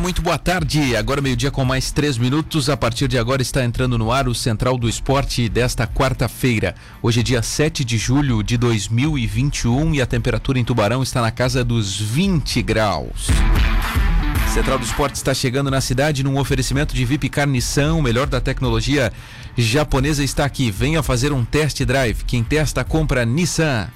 [0.00, 0.96] Muito boa tarde.
[0.96, 2.70] Agora meio-dia com mais três minutos.
[2.70, 6.74] A partir de agora está entrando no ar o Central do Esporte desta quarta-feira.
[7.02, 11.30] Hoje é dia 7 de julho de 2021 e a temperatura em Tubarão está na
[11.30, 13.26] casa dos 20 graus.
[14.54, 18.40] Central do Esporte está chegando na cidade num oferecimento de VIP Carnição, o melhor da
[18.40, 19.12] tecnologia
[19.56, 20.70] japonesa está aqui.
[20.70, 22.24] Venha fazer um test drive.
[22.24, 23.88] Quem testa, compra Nissan.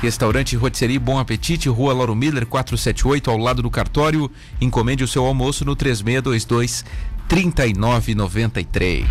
[0.00, 4.30] Restaurante Rotisserie Bom Apetite, Rua Lauro Miller 478, ao lado do cartório.
[4.60, 6.84] Encomende o seu almoço no 3622
[7.28, 9.06] 3993.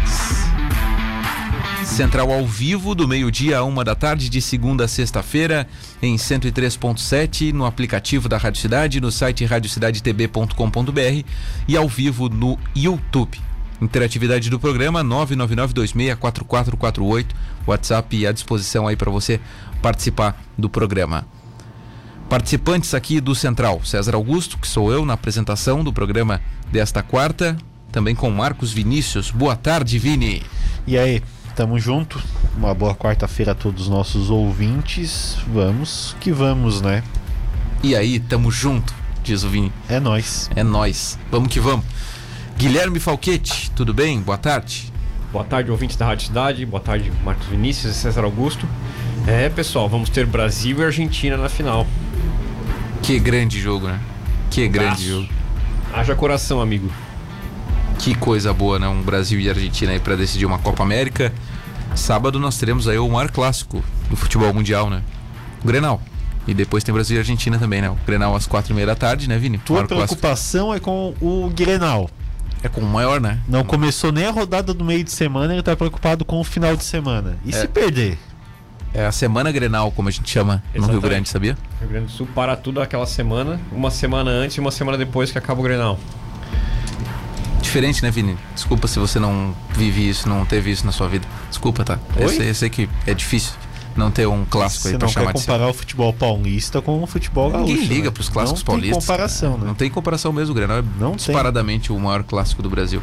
[1.86, 5.68] Central ao vivo, do meio-dia a uma da tarde, de segunda a sexta-feira,
[6.02, 11.26] em 103.7, no aplicativo da Rádio Cidade, no site radiocidadetb.com.br
[11.68, 13.40] e ao vivo no YouTube.
[13.82, 17.26] Interatividade do programa 999264448,
[17.68, 19.42] WhatsApp à disposição aí para você
[19.86, 21.28] participar do programa.
[22.28, 27.56] Participantes aqui do Central, César Augusto, que sou eu na apresentação do programa desta quarta,
[27.92, 29.30] também com Marcos Vinícius.
[29.30, 30.42] Boa tarde, Vini.
[30.88, 31.22] E aí,
[31.56, 32.20] tamo junto.
[32.58, 35.38] Uma boa quarta-feira a todos os nossos ouvintes.
[35.54, 37.04] Vamos que vamos, né?
[37.84, 38.92] E aí, tamo junto,
[39.24, 39.72] diz o Vini.
[39.88, 40.50] É nós.
[40.56, 41.20] É nós.
[41.30, 41.86] Vamos que vamos.
[42.58, 44.20] Guilherme Falquete, tudo bem?
[44.20, 44.92] Boa tarde.
[45.32, 46.66] Boa tarde, ouvintes da Rádio Cidade.
[46.66, 48.68] Boa tarde, Marcos Vinícius e César Augusto.
[49.28, 51.88] É, pessoal, vamos ter Brasil e Argentina na final.
[53.02, 54.00] Que grande jogo, né?
[54.52, 55.04] Que grande Braço.
[55.04, 55.30] jogo.
[55.94, 56.92] Haja coração, amigo.
[58.00, 58.88] Que coisa boa, né?
[58.88, 61.34] Um Brasil e Argentina aí para decidir uma Copa América.
[61.96, 65.02] Sábado nós teremos aí o maior clássico do futebol mundial, né?
[65.64, 66.02] O Grenal.
[66.48, 67.90] E depois tem Brasil e Argentina também, né?
[67.90, 69.58] O Grenal às quatro e meia da tarde, né, Vini?
[69.58, 70.08] Tua Maior clássico.
[70.20, 72.10] preocupação é com o Grenal.
[72.62, 73.40] É com o maior, né?
[73.48, 76.76] Não começou nem a rodada do meio de semana, ele tá preocupado com o final
[76.76, 77.38] de semana.
[77.46, 77.62] E É.
[77.62, 78.18] se perder?
[78.98, 81.02] É a semana Grenal, como a gente chama no Rio Exatamente.
[81.10, 81.58] Grande, sabia?
[81.82, 85.32] Rio Grande do Sul para tudo aquela semana, uma semana antes e uma semana depois
[85.32, 86.00] que acaba o Grenal.
[87.62, 88.38] Diferente, né, Vini?
[88.54, 91.28] Desculpa se você não vive isso, não teve isso na sua vida.
[91.50, 92.00] Desculpa, tá?
[92.16, 93.54] Eu sei, eu sei que é difícil
[93.98, 95.48] não ter um clássico aí Você pra não quer chamar de seu.
[95.54, 97.74] comparar o futebol paulista com o futebol gaúcho.
[97.74, 98.12] Ninguém liga né?
[98.12, 98.98] pros clássicos não paulistas.
[99.06, 99.62] Tem comparação, cara.
[99.62, 99.68] né?
[99.68, 100.52] Não tem comparação mesmo.
[100.52, 101.18] O Grenal é Não tem.
[101.18, 103.02] disparadamente o maior clássico do Brasil.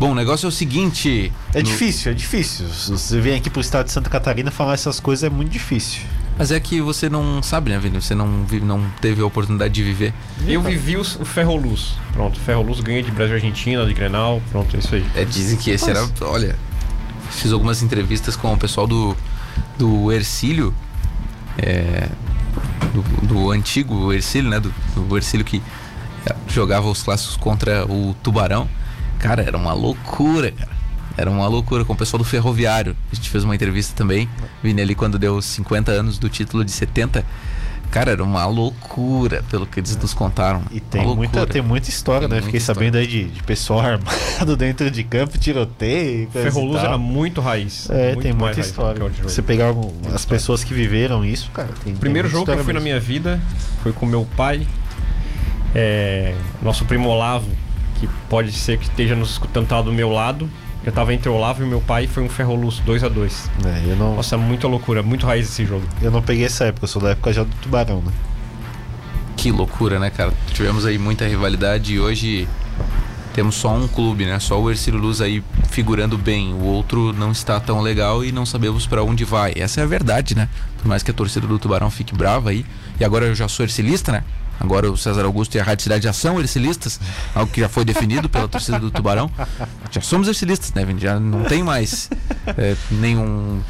[0.00, 1.30] Bom, o negócio é o seguinte.
[1.54, 2.66] É no- difícil, é difícil.
[2.70, 6.00] Se você vem aqui pro estado de Santa Catarina falar essas coisas é muito difícil.
[6.38, 8.00] Mas é que você não sabe, né, Vini?
[8.00, 10.14] Você não, vi- não teve a oportunidade de viver.
[10.48, 11.92] Eu vivi o, o Ferroluz.
[12.14, 14.40] Pronto, o Ferroluz ganha de Brasil e Argentina, de Grenal.
[14.50, 15.04] Pronto, é isso aí.
[15.14, 16.08] É, dizem que esse era.
[16.22, 16.56] Olha,
[17.30, 19.14] fiz algumas entrevistas com o pessoal do,
[19.78, 20.74] do Ercílio.
[21.58, 22.08] é,
[22.94, 24.58] do, do antigo Ercílio, né?
[24.60, 25.60] Do, do Ercílio que
[26.48, 28.66] jogava os clássicos contra o Tubarão.
[29.20, 30.80] Cara, era uma loucura, cara.
[31.16, 32.96] Era uma loucura com o pessoal do Ferroviário.
[33.12, 34.28] A gente fez uma entrevista também,
[34.62, 37.24] Vini ali quando deu os 50 anos do título de 70.
[37.90, 40.62] Cara, era uma loucura, pelo que eles nos contaram.
[40.70, 42.34] E tem muita, tem muita história, Tem né?
[42.36, 42.78] muita Fiquei história.
[42.78, 46.30] sabendo aí de, de pessoal armado dentro de campo, tiroteio.
[46.30, 47.90] Ferroluz era muito raiz.
[47.90, 49.10] É, muito tem muita história.
[49.24, 49.74] Você pegar
[50.14, 51.68] as pessoas que viveram isso, cara.
[51.84, 53.40] Tem, O primeiro tem jogo que eu fui na história minha vida
[53.82, 54.66] foi com meu pai,
[55.74, 57.48] é, nosso primo Olavo,
[58.00, 60.48] que pode ser que esteja nos escutando tá do meu lado.
[60.82, 63.50] Eu tava entre o Olavo e o meu pai, foi um Ferroluz 2 a 2
[63.62, 63.70] mesmo.
[63.70, 65.84] É, eu, não, Nossa, muita loucura, muito raiz esse jogo.
[66.00, 68.12] eu não peguei essa época, eu sou da época já do Tubarão, né?
[69.36, 70.32] Que loucura, né, cara?
[70.52, 72.48] Tivemos aí muita rivalidade e hoje
[73.34, 74.38] temos só um clube, né?
[74.38, 76.52] Só o Ercílio Luz aí figurando bem.
[76.52, 79.52] O outro não está tão legal e não sabemos pra onde vai.
[79.56, 80.48] Essa é a verdade, né?
[80.78, 82.64] Por mais que a torcida do Tubarão fique brava aí.
[82.98, 84.24] E agora eu já sou ercilista, né?
[84.60, 87.00] Agora o César Augusto e a Rádio Cidade já são ercilistas,
[87.34, 89.30] algo que já foi definido pela torcida do Tubarão.
[89.90, 91.00] Já somos ercilistas, né, Vini?
[91.00, 92.10] Já não tem mais
[92.46, 93.60] é, nenhum.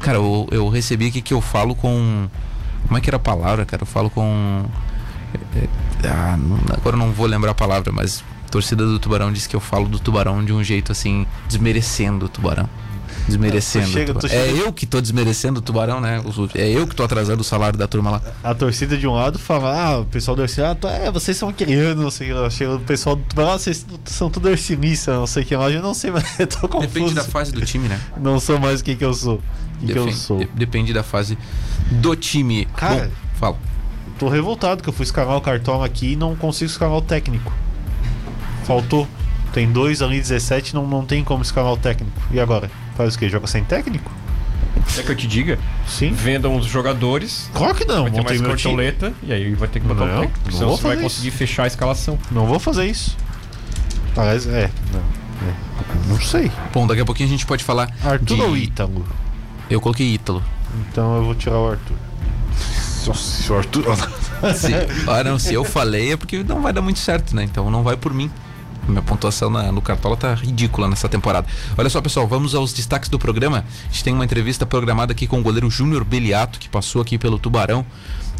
[0.00, 2.28] Cara, eu, eu recebi aqui que eu falo com.
[2.86, 3.82] Como é que era a palavra, cara?
[3.82, 4.64] Eu falo com.
[6.04, 9.46] Ah, não- agora eu não vou lembrar a palavra, mas a torcida do Tubarão diz
[9.46, 12.68] que eu falo do Tubarão de um jeito assim, desmerecendo o Tubarão.
[13.28, 13.86] Desmerecendo.
[13.86, 14.26] Tu chega- tu.
[14.26, 16.20] É eu que tô desmerecendo o Tubarão, né?
[16.54, 18.22] É eu que tô atrasando o salário da turma lá.
[18.42, 21.48] A torcida de um lado fala, ah, o pessoal do Ercílio, ah, é, vocês são
[21.48, 22.76] aquelianos, não sei o que lá.
[22.76, 25.70] O pessoal do Tubarão, ah, vocês são tudo ercilistas, não sei o que lá.
[25.70, 26.88] Eu não sei, mas eu tô confuso.
[26.94, 28.00] Depende da fase do time, né?
[28.16, 29.40] Não sou mais quem que eu sou.
[29.78, 30.38] Quem que eu sou.
[30.38, 31.36] de- Depende da fase
[31.90, 32.66] do time.
[32.76, 33.56] Cara, Bom, fala.
[34.18, 37.52] Tô revoltado que eu fui escalar o cartão aqui e não consigo escalar o técnico.
[38.64, 39.06] Faltou.
[39.52, 42.12] Tem dois ali, 17, não, não tem como escalar o técnico.
[42.30, 42.70] E agora?
[42.98, 43.28] Faz o quê?
[43.28, 44.10] Joga sem técnico?
[44.92, 45.56] Quer que eu te diga?
[45.86, 46.10] Sim.
[46.10, 49.86] Vendam os jogadores, Claro que não, vai ter mais cartoleta, e aí vai ter que
[49.86, 50.40] botar Não, o técnico.
[50.46, 51.36] não Senão você vai fazer conseguir isso.
[51.36, 52.18] fechar a escalação.
[52.28, 53.16] Não vou fazer isso.
[54.16, 54.68] Aliás, é.
[54.92, 55.00] Não,
[55.48, 56.08] é.
[56.08, 56.50] não sei.
[56.72, 57.88] Bom, daqui a pouquinho a gente pode falar.
[58.04, 58.42] Arthur de...
[58.42, 59.06] ou Ítalo?
[59.70, 60.42] Eu coloquei Ítalo.
[60.90, 61.96] Então eu vou tirar o Arthur.
[63.06, 63.84] Nossa, se o Arthur.
[64.54, 64.72] Se,
[65.08, 67.42] ah, não, se eu falei é porque não vai dar muito certo, né?
[67.42, 68.30] Então não vai por mim.
[68.88, 71.46] Minha pontuação na, no Cartola tá ridícula nessa temporada.
[71.76, 73.64] Olha só, pessoal, vamos aos destaques do programa.
[73.84, 77.18] A gente tem uma entrevista programada aqui com o goleiro Júnior Beliato, que passou aqui
[77.18, 77.84] pelo Tubarão,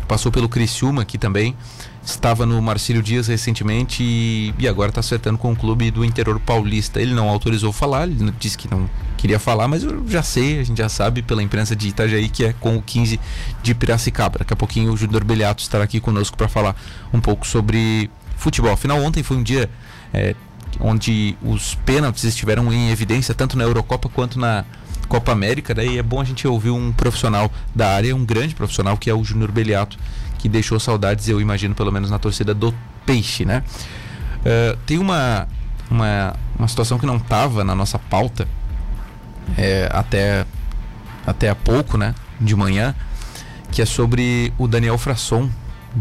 [0.09, 1.55] passou pelo Criciúma aqui também.
[2.03, 6.41] Estava no Marcílio Dias recentemente e, e agora está acertando com o clube do interior
[6.41, 7.03] paulista.
[7.03, 10.65] Ele não autorizou falar, ele disse que não queria falar, mas eu já sei, a
[10.65, 13.21] gente já sabe pela imprensa de Itajaí que é com o 15
[13.62, 14.39] de Piracicaba.
[14.39, 16.75] Daqui a pouquinho o Júnior Beliato estará aqui conosco para falar
[17.12, 18.73] um pouco sobre futebol.
[18.73, 19.69] Afinal, ontem foi um dia
[20.12, 20.34] é,
[20.81, 24.64] onde os pênaltis estiveram em evidência tanto na Eurocopa quanto na
[25.08, 25.75] Copa América.
[25.75, 29.14] Daí é bom a gente ouvir um profissional da área, um grande profissional que é
[29.14, 29.99] o Júnior Beliato,
[30.38, 32.75] que deixou saudades, eu imagino, pelo menos na torcida do
[33.05, 33.64] Peixe, né?
[34.40, 35.49] Uh, tem uma,
[35.90, 38.46] uma, uma situação que não estava na nossa pauta
[39.56, 40.46] é, até,
[41.26, 42.14] até há pouco, né?
[42.40, 42.94] De manhã,
[43.72, 45.50] que é sobre o Daniel Frasson,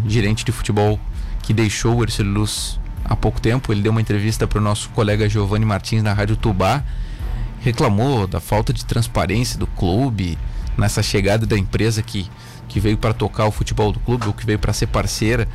[0.05, 0.99] gerente de futebol
[1.41, 3.71] que deixou o Ercílio Luz há pouco tempo.
[3.71, 6.83] Ele deu uma entrevista para o nosso colega Giovanni Martins na Rádio Tubá.
[7.61, 10.37] Reclamou da falta de transparência do clube
[10.77, 12.29] nessa chegada da empresa que,
[12.67, 15.47] que veio para tocar o futebol do clube, ou que veio para ser parceira.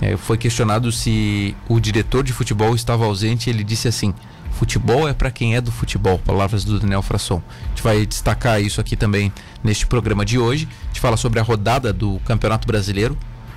[0.00, 3.48] É, foi questionado se o diretor de futebol estava ausente.
[3.48, 4.12] Ele disse assim:
[4.56, 6.18] Futebol é para quem é do futebol.
[6.18, 7.42] Palavras do Daniel Frasson.
[7.64, 9.30] A gente vai destacar isso aqui também
[9.62, 10.66] neste programa de hoje.
[10.84, 13.16] A gente fala sobre a rodada do Campeonato Brasileiro.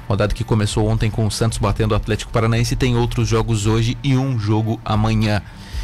[0.09, 2.75] Rodada que começou ontem com o Santos batendo o Atlético Paranaense.
[2.75, 5.39] Tem outros jogos hoje e um jogo amanhã.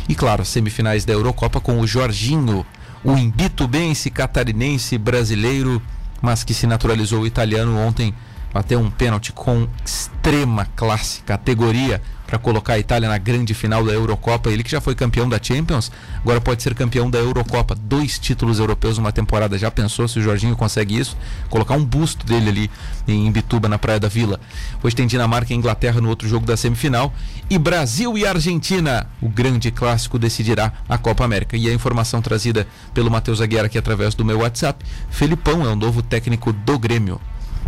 [0.10, 2.66] E claro, semifinais da Eurocopa com o Jorginho,
[3.04, 5.80] o imbitubense catarinense brasileiro,
[6.24, 8.16] mas que se naturalizou italiano ontem.
[8.52, 13.92] Bateu um pênalti com extrema classe, categoria para colocar a Itália na grande final da
[13.92, 14.50] Eurocopa.
[14.50, 17.76] Ele que já foi campeão da Champions, agora pode ser campeão da Eurocopa.
[17.76, 19.58] Dois títulos europeus numa temporada.
[19.58, 21.18] Já pensou se o Jorginho consegue isso?
[21.50, 22.72] Colocar um busto dele ali
[23.08, 24.40] em Bituba, na Praia da Vila.
[24.84, 27.14] Hoje tem Dinamarca e Inglaterra no outro jogo da semifinal.
[27.50, 29.08] E Brasil e Argentina.
[29.22, 31.56] O grande clássico decidirá a Copa América.
[31.56, 34.84] E a informação trazida pelo Matheus Aguiar aqui através do meu WhatsApp.
[35.10, 37.20] Felipão é o novo técnico do Grêmio.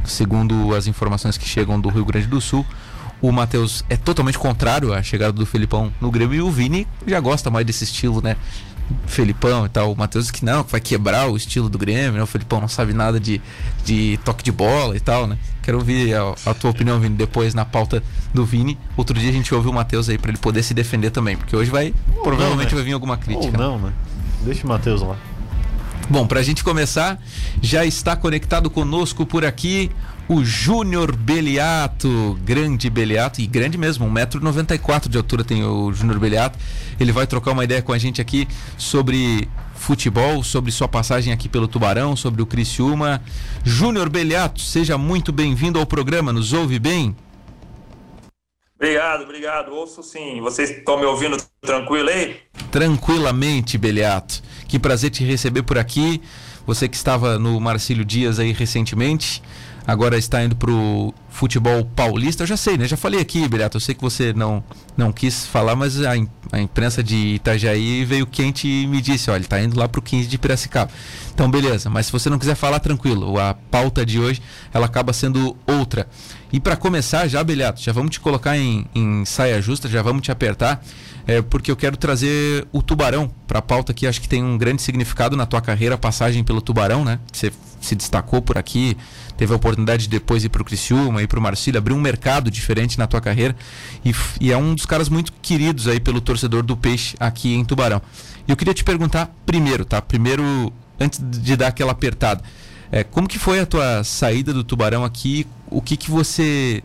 [0.04, 2.66] Segundo as informações que chegam do Rio Grande do Sul,
[3.22, 7.20] o Matheus é totalmente contrário à chegada do Felipão no Grêmio e o Vini já
[7.20, 8.36] gosta mais desse estilo, né?
[9.06, 9.92] Felipão e tal.
[9.92, 12.24] O Matheus que não, que vai quebrar o estilo do Grêmio, né?
[12.24, 13.42] O Felipão não sabe nada de,
[13.84, 15.38] de toque de bola e tal, né?
[15.62, 18.02] Quero ouvir a, a tua opinião, Vini, depois na pauta
[18.34, 18.78] do Vini.
[18.96, 21.56] Outro dia a gente ouviu o Matheus aí para ele poder se defender também, porque
[21.56, 21.94] hoje vai.
[22.16, 22.76] Ou provavelmente não, né?
[22.76, 23.58] vai vir alguma crítica.
[23.58, 23.94] Ou não, né?
[24.44, 25.18] Deixa o Matheus lá.
[26.10, 27.20] Bom, para a gente começar,
[27.62, 29.92] já está conectado conosco por aqui
[30.28, 36.60] o Júnior Beliato, grande Beliato, e grande mesmo, 1,94m de altura tem o Júnior Beliato.
[37.00, 38.48] Ele vai trocar uma ideia com a gente aqui
[38.78, 43.22] sobre futebol, sobre sua passagem aqui pelo Tubarão, sobre o Criciúma.
[43.64, 47.16] Júnior Beliato, seja muito bem-vindo ao programa, nos ouve bem?
[48.76, 49.72] Obrigado, obrigado.
[49.72, 50.40] Ouço sim.
[50.42, 52.36] Vocês estão me ouvindo tranquilo aí?
[52.70, 54.44] Tranquilamente, Beliato.
[54.68, 56.22] Que prazer te receber por aqui.
[56.66, 59.42] Você que estava no Marcílio Dias aí recentemente
[59.88, 62.44] agora está indo para o futebol paulista.
[62.44, 62.86] Eu já sei, né?
[62.86, 63.78] Já falei aqui, Birato.
[63.78, 64.62] Eu sei que você não,
[64.98, 66.12] não quis falar, mas a,
[66.52, 70.02] a imprensa de Itajaí veio quente e me disse: olha, está indo lá para o
[70.02, 70.92] 15 de Piracicaba.
[71.34, 71.90] Então, beleza.
[71.90, 73.40] Mas se você não quiser falar, tranquilo.
[73.40, 74.42] A pauta de hoje
[74.74, 76.08] ela acaba sendo outra.
[76.52, 80.22] E para começar, já, Beliato, já vamos te colocar em, em saia justa, já vamos
[80.22, 80.84] te apertar
[81.28, 84.58] é, porque eu quero trazer o Tubarão para a pauta que acho que tem um
[84.58, 87.20] grande significado na tua carreira, a passagem pelo Tubarão, né?
[87.32, 88.98] Você se destacou por aqui,
[89.36, 92.00] teve a oportunidade de depois ir para o Criciúma, ir para o Marcílio, abrir um
[92.00, 93.56] mercado diferente na tua carreira
[94.04, 97.66] e, e, é um dos caras muito queridos aí pelo torcedor do Peixe aqui em
[97.66, 98.02] Tubarão.
[98.48, 100.02] E eu queria te perguntar primeiro, tá?
[100.02, 102.42] Primeiro, antes de dar aquela apertada,
[102.90, 105.46] é, como que foi a tua saída do Tubarão aqui?
[105.70, 106.82] O que que você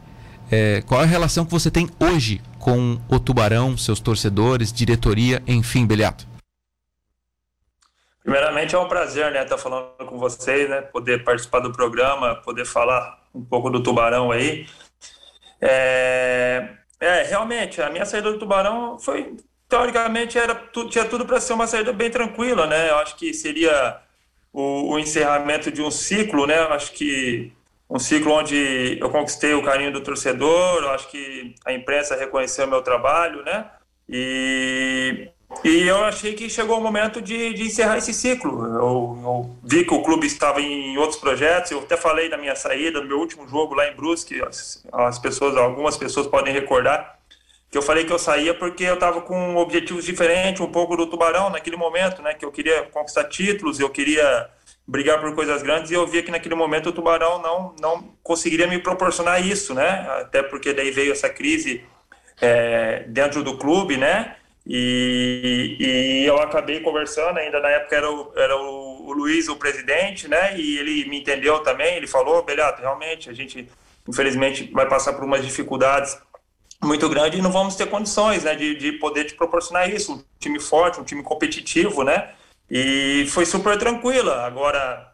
[0.52, 5.42] é, qual é a relação que você tem hoje com o Tubarão, seus torcedores, diretoria,
[5.46, 6.26] enfim, Beliato?
[8.22, 12.66] Primeiramente é um prazer, né, estar falando com vocês, né, poder participar do programa, poder
[12.66, 14.66] falar um pouco do Tubarão aí.
[15.58, 16.68] É,
[17.00, 19.34] é realmente, a minha saída do Tubarão foi,
[19.66, 20.54] teoricamente, era,
[20.90, 24.02] tinha tudo para ser uma saída bem tranquila, né, eu acho que seria
[24.52, 27.50] o, o encerramento de um ciclo, né, eu acho que
[27.92, 32.80] um ciclo onde eu conquistei o carinho do torcedor, acho que a imprensa reconheceu meu
[32.80, 33.66] trabalho, né?
[34.08, 35.28] E,
[35.62, 38.64] e eu achei que chegou o momento de, de encerrar esse ciclo.
[38.64, 42.56] Eu, eu, vi que o clube estava em outros projetos, eu até falei na minha
[42.56, 47.18] saída, no meu último jogo lá em Brusque, as, as pessoas, algumas pessoas podem recordar,
[47.70, 51.06] que eu falei que eu saía porque eu estava com objetivos diferentes um pouco do
[51.06, 52.32] Tubarão naquele momento, né?
[52.32, 54.48] Que eu queria conquistar títulos, eu queria
[54.86, 58.66] brigar por coisas grandes e eu via que naquele momento o Tubarão não, não conseguiria
[58.66, 60.06] me proporcionar isso, né?
[60.20, 61.84] Até porque daí veio essa crise
[62.40, 64.36] é, dentro do clube, né?
[64.66, 69.56] E, e, eu acabei conversando, ainda na época era o, era o, o, Luiz, o
[69.56, 70.56] presidente, né?
[70.56, 73.68] E ele me entendeu também, ele falou, Beliato, realmente, a gente
[74.08, 76.16] infelizmente vai passar por umas dificuldades
[76.82, 78.54] muito grandes e não vamos ter condições, né?
[78.54, 82.30] De, de poder te proporcionar isso, um time forte, um time competitivo, né?
[82.74, 84.46] E foi super tranquila.
[84.46, 85.12] Agora,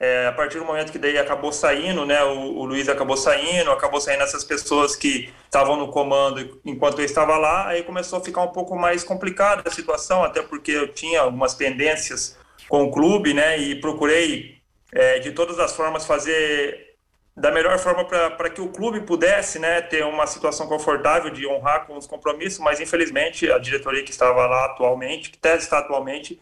[0.00, 3.70] é, a partir do momento que daí acabou saindo, né, o, o, Luiz acabou saindo,
[3.70, 8.24] acabou saindo essas pessoas que estavam no comando enquanto eu estava lá, aí começou a
[8.24, 12.36] ficar um pouco mais complicada a situação, até porque eu tinha algumas pendências
[12.68, 14.60] com o clube, né, e procurei
[14.92, 16.96] é, de todas as formas fazer
[17.36, 21.86] da melhor forma para que o clube pudesse, né, ter uma situação confortável de honrar
[21.86, 26.40] com os compromissos, mas infelizmente a diretoria que estava lá atualmente, que até está atualmente,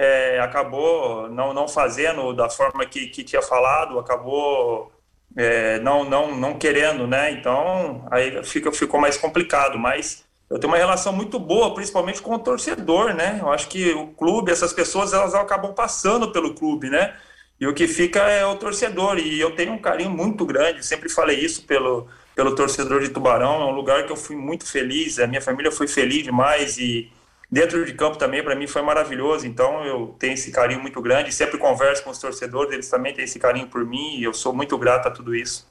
[0.00, 4.90] é, acabou não, não fazendo da forma que, que tinha falado, acabou
[5.36, 7.30] é, não, não, não querendo, né?
[7.32, 12.34] Então aí fica, ficou mais complicado, mas eu tenho uma relação muito boa, principalmente com
[12.34, 13.40] o torcedor, né?
[13.42, 17.14] Eu acho que o clube, essas pessoas, elas acabam passando pelo clube, né?
[17.60, 21.10] E o que fica é o torcedor, e eu tenho um carinho muito grande, sempre
[21.10, 25.18] falei isso pelo, pelo torcedor de Tubarão, é um lugar que eu fui muito feliz,
[25.18, 27.12] a minha família foi feliz demais, e
[27.52, 29.44] Dentro de campo também, para mim, foi maravilhoso.
[29.44, 31.32] Então, eu tenho esse carinho muito grande.
[31.32, 34.54] Sempre converso com os torcedores, eles também têm esse carinho por mim e eu sou
[34.54, 35.68] muito grato a tudo isso.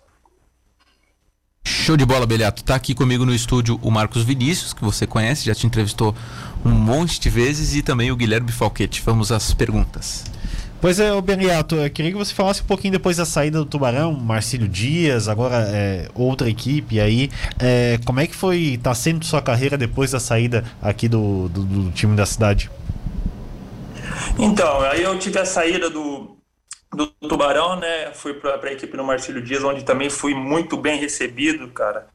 [1.65, 2.63] Show de bola, Beliato.
[2.63, 6.13] Tá aqui comigo no estúdio o Marcos Vinícius, que você conhece, já te entrevistou
[6.65, 9.01] um monte de vezes, e também o Guilherme Falquete.
[9.01, 10.28] Vamos às perguntas.
[10.81, 14.13] Pois é, Beniato, eu queria que você falasse um pouquinho depois da saída do Tubarão,
[14.13, 17.29] Marcílio Dias, agora é, outra equipe aí.
[17.59, 21.63] É, como é que foi, tá sendo sua carreira depois da saída aqui do, do,
[21.63, 22.71] do time da cidade?
[24.37, 26.37] Então, aí eu tive a saída do,
[26.93, 28.11] do Tubarão, né?
[28.13, 32.07] Fui para a equipe do Marcílio Dias, onde também fui muito bem recebido, cara.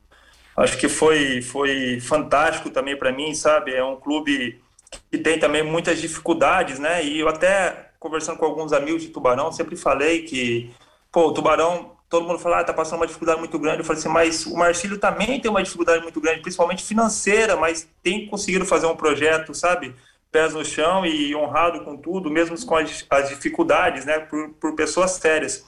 [0.57, 3.75] Acho que foi, foi fantástico também para mim, sabe?
[3.75, 4.59] É um clube
[5.11, 7.05] que tem também muitas dificuldades, né?
[7.05, 10.71] E eu até conversando com alguns amigos de Tubarão, sempre falei que,
[11.11, 13.79] pô, o Tubarão, todo mundo fala, ah, tá passando uma dificuldade muito grande.
[13.79, 17.89] Eu falei assim, mas o Marcílio também tem uma dificuldade muito grande, principalmente financeira, mas
[18.03, 19.97] tem conseguido fazer um projeto, sabe?
[20.31, 24.19] Pés no chão e honrado com tudo, mesmo com as, as dificuldades, né?
[24.19, 25.65] Por, por pessoas sérias.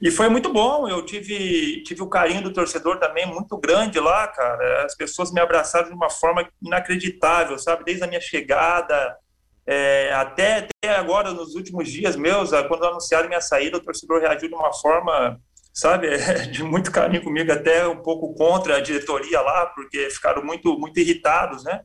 [0.00, 4.28] E foi muito bom, eu tive, tive o carinho do torcedor também muito grande lá,
[4.28, 4.84] cara.
[4.84, 7.82] As pessoas me abraçaram de uma forma inacreditável, sabe?
[7.82, 9.18] Desde a minha chegada,
[9.66, 14.48] é, até, até agora, nos últimos dias meus, quando anunciaram minha saída, o torcedor reagiu
[14.48, 15.40] de uma forma,
[15.72, 16.08] sabe,
[16.50, 20.98] de muito carinho comigo, até um pouco contra a diretoria lá, porque ficaram muito, muito
[20.98, 21.80] irritados, né?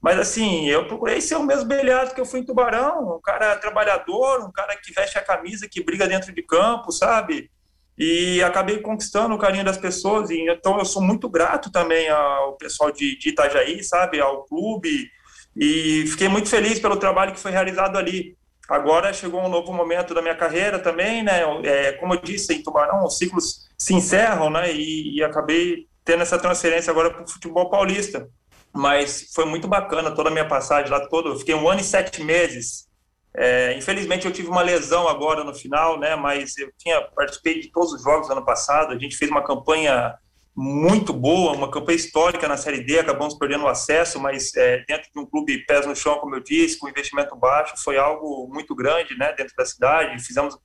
[0.00, 3.56] Mas assim, eu procurei ser o mesmo belhado que eu fui em Tubarão, um cara
[3.56, 7.48] trabalhador, um cara que veste a camisa, que briga dentro de campo, sabe?
[7.96, 12.90] E acabei conquistando o carinho das pessoas, então eu sou muito grato também ao pessoal
[12.90, 14.20] de, de Itajaí, sabe?
[14.20, 15.08] Ao clube,
[15.56, 18.36] e fiquei muito feliz pelo trabalho que foi realizado ali.
[18.68, 21.42] Agora chegou um novo momento da minha carreira também, né?
[21.64, 24.72] É, como eu disse, em Tubarão, os ciclos se encerram, né?
[24.72, 28.28] E, e acabei tendo essa transferência agora para o futebol paulista.
[28.72, 31.28] Mas foi muito bacana toda a minha passagem lá toda.
[31.28, 32.88] Eu fiquei um ano e sete meses.
[33.34, 36.16] É, infelizmente eu tive uma lesão agora no final, né?
[36.16, 38.92] Mas eu tinha participei de todos os jogos ano passado.
[38.92, 40.14] A gente fez uma campanha
[40.54, 45.08] muito boa, uma campanha histórica na Série D, acabamos perdendo o acesso, mas é, dentro
[45.12, 48.74] de um clube pés no chão, como eu disse, com investimento baixo, foi algo muito
[48.74, 50.22] grande né, dentro da cidade.
[50.22, 50.58] Fizemos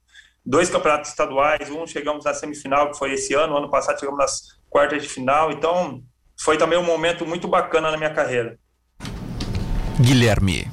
[0.45, 4.41] dois campeonatos estaduais, um chegamos na semifinal, que foi esse ano, ano passado chegamos nas
[4.69, 6.01] quartas de final, então
[6.39, 8.57] foi também um momento muito bacana na minha carreira.
[9.99, 10.67] Guilherme.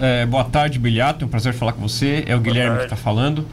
[0.00, 2.96] É, boa tarde, Bilhato, é um prazer falar com você, é o Guilherme que está
[2.96, 3.46] falando.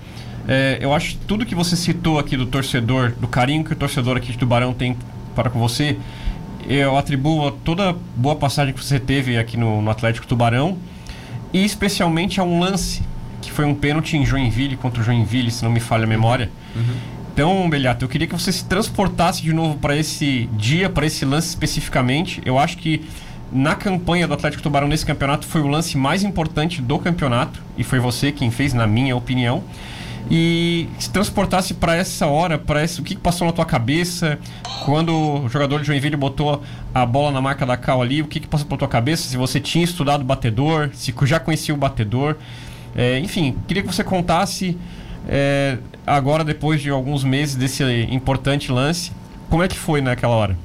[0.48, 4.18] É, eu acho tudo que você citou aqui do torcedor, do carinho que o torcedor
[4.18, 4.98] aqui de Tubarão tem
[5.36, 5.98] para com você,
[6.68, 10.78] eu atribuo a toda boa passagem que você teve aqui no, no Atlético Tubarão
[11.52, 13.02] e especialmente a um lance
[13.42, 16.50] que foi um pênalti em Joinville contra o Joinville, se não me falha a memória.
[16.76, 16.96] Uhum.
[17.34, 21.26] Então, Beliato, eu queria que você se transportasse de novo para esse dia, para esse
[21.26, 22.42] lance especificamente.
[22.46, 23.02] Eu acho que
[23.52, 27.84] na campanha do Atlético Tubarão nesse campeonato foi o lance mais importante do campeonato e
[27.84, 29.64] foi você quem fez, na minha opinião
[30.30, 34.40] e se transportasse para essa hora, para o que passou na tua cabeça
[34.86, 36.62] quando o jogador de Joinville botou
[36.94, 39.38] a bola na marca da Cal ali, o que, que passou pela tua cabeça, se
[39.38, 42.38] você tinha estudado o batedor, se já conhecia o batedor,
[42.96, 44.78] é, enfim, queria que você contasse
[45.28, 49.12] é, agora depois de alguns meses desse importante lance,
[49.50, 50.58] como é que foi naquela hora?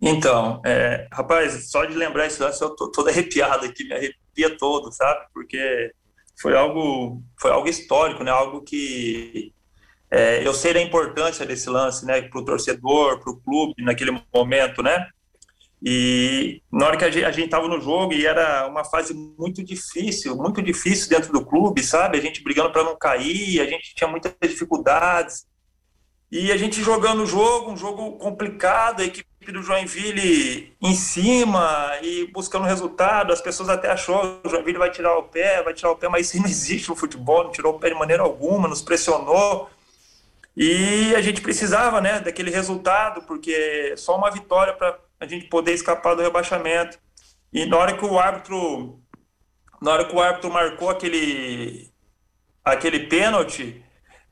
[0.00, 4.56] Então, é, rapaz, só de lembrar esse lance eu tô todo arrepiado aqui, me arrepia
[4.56, 5.26] todo, sabe?
[5.34, 5.92] Porque
[6.40, 8.30] foi algo, foi algo histórico, né?
[8.30, 9.52] Algo que
[10.10, 12.22] é, eu sei da importância desse lance, né?
[12.22, 15.08] Para o torcedor, para o clube naquele momento, né?
[15.82, 20.36] E na hora que a gente estava no jogo e era uma fase muito difícil,
[20.36, 22.18] muito difícil dentro do clube, sabe?
[22.18, 25.46] A gente brigando para não cair, a gente tinha muitas dificuldades.
[26.30, 31.98] E a gente jogando o jogo, um jogo complicado, a equipe do Joinville em cima
[32.02, 33.32] e buscando resultado.
[33.32, 36.26] As pessoas até achou o Joinville vai tirar o pé, vai tirar o pé, mas
[36.26, 39.70] isso não existe no futebol, não tirou o pé de maneira alguma, nos pressionou.
[40.56, 45.72] E a gente precisava, né, daquele resultado, porque só uma vitória para a gente poder
[45.72, 46.98] escapar do rebaixamento.
[47.52, 49.00] E na hora que o árbitro,
[49.80, 51.90] na hora que o árbitro marcou aquele
[52.64, 53.82] aquele pênalti,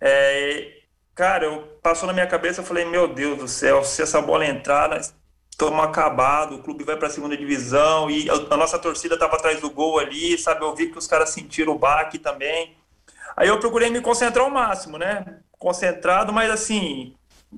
[0.01, 0.83] é,
[1.17, 4.47] cara, eu passou na minha cabeça, eu falei, meu Deus do céu, se essa bola
[4.47, 5.15] entrar, nós
[5.51, 9.59] estamos acabados, o clube vai para a segunda divisão e a, nossa torcida estava atrás
[9.59, 10.63] do gol ali, sabe?
[10.63, 12.77] Eu vi que os caras sentiram o baque também.
[13.35, 15.39] Aí eu procurei me concentrar ao máximo, né?
[15.59, 17.15] Concentrado, mas assim,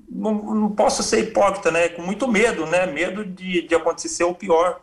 [0.09, 1.89] não, não posso ser hipócrita, né?
[1.89, 2.87] Com muito medo, né?
[2.87, 4.81] Medo de, de acontecer o pior.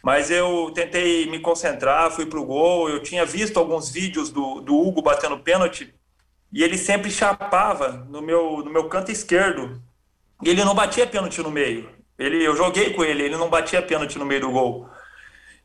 [0.00, 2.88] Mas eu tentei me concentrar, fui pro gol.
[2.88, 5.92] Eu tinha visto alguns vídeos do, do Hugo batendo pênalti
[6.52, 9.80] e ele sempre chapava no meu, no meu canto esquerdo.
[10.42, 11.88] E ele não batia pênalti no meio.
[12.18, 14.88] Ele, eu joguei com ele, ele não batia pênalti no meio do gol.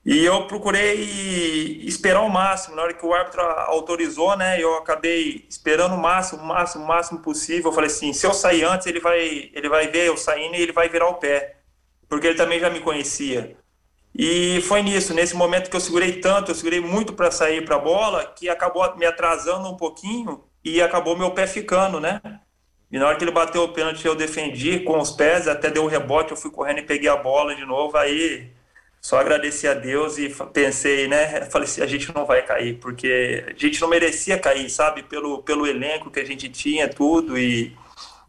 [0.06, 2.76] E eu procurei esperar o máximo.
[2.76, 6.88] Na hora que o árbitro autorizou, né, eu acabei esperando o máximo, o máximo, o
[6.88, 7.70] máximo possível.
[7.70, 10.62] Eu falei assim: se eu sair antes, ele vai, ele vai ver eu saindo e
[10.62, 11.58] ele vai virar o pé,
[12.08, 13.58] porque ele também já me conhecia.
[14.16, 17.76] E foi nisso, nesse momento que eu segurei tanto, eu segurei muito para sair para
[17.76, 22.22] a bola, que acabou me atrasando um pouquinho e acabou meu pé ficando, né?
[22.92, 25.84] E na hora que ele bateu o pênalti, eu defendi com os pés, até deu
[25.84, 27.98] o um rebote, eu fui correndo e peguei a bola de novo.
[27.98, 28.50] Aí
[29.02, 31.42] só agradeci a Deus e pensei, né?
[31.46, 35.04] Falei assim, a gente não vai cair, porque a gente não merecia cair, sabe?
[35.04, 37.38] Pelo, pelo elenco que a gente tinha, tudo.
[37.38, 37.76] E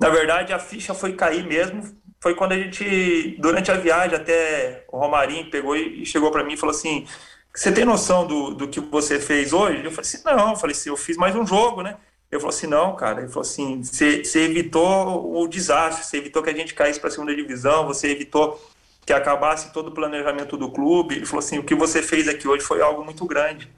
[0.01, 1.83] na verdade a ficha foi cair mesmo.
[2.21, 6.55] Foi quando a gente, durante a viagem, até o Romarinho pegou e chegou para mim
[6.55, 7.07] e falou assim:
[7.55, 9.85] Você tem noção do, do que você fez hoje?
[9.85, 11.97] Eu falei assim: Não, eu falei assim: Eu fiz mais um jogo, né?
[12.31, 13.21] Eu falei assim, não, cara.
[13.21, 17.13] Ele falou assim, você, evitou o desastre, você evitou que a gente caísse para a
[17.13, 18.61] segunda divisão, você evitou
[19.05, 21.17] que acabasse todo o planejamento do clube.
[21.17, 23.71] Ele falou assim, o que você fez aqui hoje foi algo muito grande.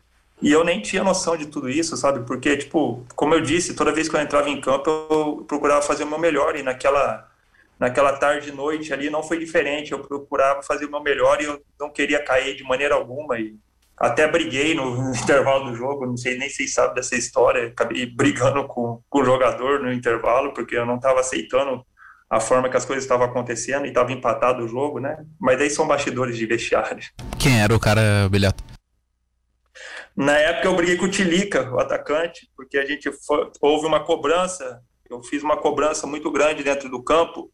[0.43, 2.27] E eu nem tinha noção de tudo isso, sabe?
[2.27, 6.05] Porque, tipo, como eu disse, toda vez que eu entrava em campo, eu procurava fazer
[6.05, 6.57] o meu melhor.
[6.57, 7.31] E naquela,
[7.79, 9.93] naquela tarde e noite ali não foi diferente.
[9.93, 13.39] Eu procurava fazer o meu melhor e eu não queria cair de maneira alguma.
[13.39, 13.55] E
[14.01, 18.67] até briguei no intervalo do jogo, não sei nem se sabe dessa história, acabei brigando
[18.67, 21.85] com, com o jogador no intervalo, porque eu não estava aceitando
[22.31, 25.17] a forma que as coisas estavam acontecendo e estava empatado o jogo, né?
[25.39, 27.05] Mas aí são bastidores de vestiário.
[27.39, 28.63] Quem era o cara, Belhato?
[30.17, 34.05] Na época eu briguei com o Tilica, o atacante, porque a gente foi, houve uma
[34.05, 37.51] cobrança, eu fiz uma cobrança muito grande dentro do campo,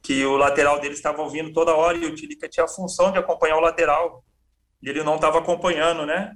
[0.00, 3.18] que o lateral dele estava ouvindo toda hora e o Tilica tinha a função de
[3.18, 4.22] acompanhar o lateral
[4.82, 6.34] e ele não estava acompanhando, né?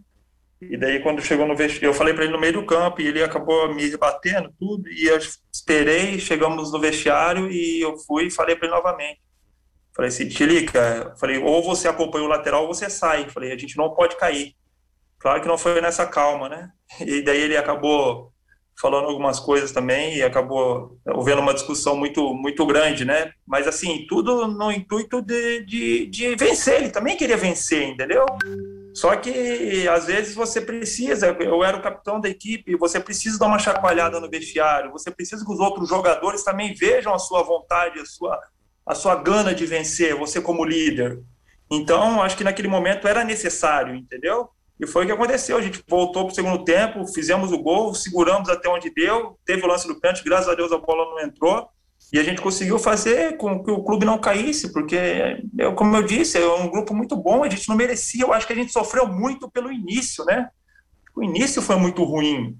[0.60, 3.06] E daí, quando chegou no vestiário, eu falei para ele no meio do campo e
[3.06, 4.88] ele acabou me rebatendo tudo.
[4.88, 5.18] E eu
[5.52, 9.20] esperei, chegamos no vestiário e eu fui e falei para ele novamente.
[9.94, 13.28] Falei assim, Tilica, falei, ou você acompanha o lateral ou você sai.
[13.28, 14.54] Falei, a gente não pode cair.
[15.18, 16.70] Claro que não foi nessa calma, né?
[17.00, 18.32] E daí ele acabou
[18.78, 23.32] falando algumas coisas também e acabou havendo uma discussão muito muito grande, né?
[23.46, 28.26] Mas assim, tudo no intuito de, de, de, vencer, ele também queria vencer, entendeu?
[28.94, 33.46] Só que às vezes você precisa, eu era o capitão da equipe, você precisa dar
[33.46, 37.98] uma chacoalhada no vestiário, você precisa que os outros jogadores também vejam a sua vontade,
[37.98, 38.40] a sua,
[38.84, 41.22] a sua gana de vencer, você como líder.
[41.70, 44.48] Então, acho que naquele momento era necessário, entendeu?
[44.78, 45.56] E foi o que aconteceu.
[45.56, 49.64] A gente voltou para o segundo tempo, fizemos o gol, seguramos até onde deu, teve
[49.64, 51.68] o lance do pênalti, graças a Deus a bola não entrou.
[52.12, 56.02] E a gente conseguiu fazer com que o clube não caísse, porque, eu, como eu
[56.02, 58.22] disse, é um grupo muito bom, a gente não merecia.
[58.22, 60.48] Eu acho que a gente sofreu muito pelo início, né?
[61.16, 62.56] O início foi muito ruim.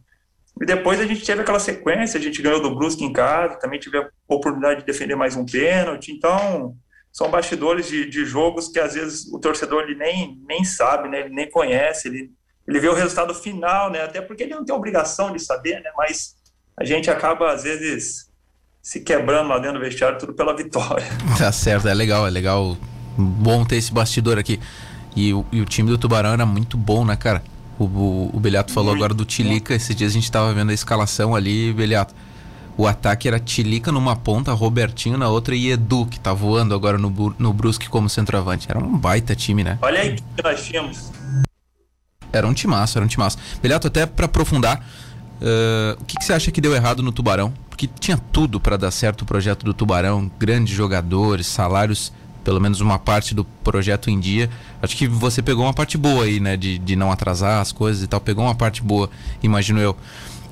[0.61, 3.79] E depois a gente teve aquela sequência, a gente ganhou do Brusque em casa, também
[3.79, 6.11] tive a oportunidade de defender mais um pênalti.
[6.11, 6.75] Então,
[7.17, 11.21] são bastidores de, de jogos que às vezes o torcedor ele nem, nem sabe, né?
[11.21, 12.31] ele nem conhece, ele,
[12.69, 14.03] ele vê o resultado final, né?
[14.03, 15.91] até porque ele não tem obrigação de saber, né?
[15.97, 16.35] mas
[16.79, 18.27] a gente acaba às vezes
[18.83, 21.07] se quebrando lá dentro do vestiário tudo pela vitória.
[21.39, 22.77] Tá certo, é legal, é legal,
[23.17, 24.61] bom ter esse bastidor aqui.
[25.17, 27.43] E o, e o time do Tubarão era muito bom, né, cara?
[27.79, 30.69] O, o, o Beliato falou muito agora do Tilica, esses dias a gente tava vendo
[30.69, 32.15] a escalação ali, Beliato
[32.77, 36.99] o ataque era Tilica numa ponta, Robertinho na outra e Edu, que tá voando agora
[36.99, 38.67] no, no Brusque como centroavante.
[38.69, 39.79] Era um baita time, né?
[39.81, 41.11] Olha aí que nós tínhamos.
[42.33, 43.39] Era um timaço, era um timaço.
[43.63, 44.85] Beliato, até para aprofundar,
[45.41, 47.53] uh, o que, que, você acha que deu errado no Tubarão?
[47.71, 52.13] Porque tinha tudo para dar certo o projeto do Tubarão, grandes jogadores, salários,
[52.45, 54.51] pelo menos uma parte do projeto em dia.
[54.83, 56.59] Acho que você pegou uma parte boa aí, né?
[56.59, 58.21] De, de não atrasar as coisas e tal.
[58.21, 59.09] Pegou uma parte boa,
[59.43, 59.97] imagino eu.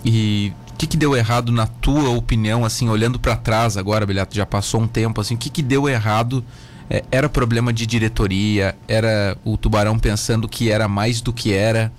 [0.02, 4.34] E o que, que deu errado na tua opinião, assim, olhando para trás agora, Beliato,
[4.34, 6.44] já passou um tempo, assim, o que, que deu errado?
[6.90, 8.76] É, era problema de diretoria?
[8.88, 11.92] Era o Tubarão pensando que era mais do que era?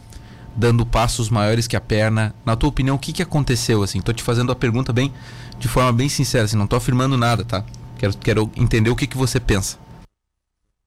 [0.53, 2.35] Dando passos maiores que a perna?
[2.45, 4.01] Na tua opinião, o que, que aconteceu, assim?
[4.01, 5.13] Tô te fazendo a pergunta bem,
[5.57, 7.63] de forma bem sincera, assim, não tô afirmando nada, tá?
[7.97, 9.77] Quero, quero entender o que, que você pensa.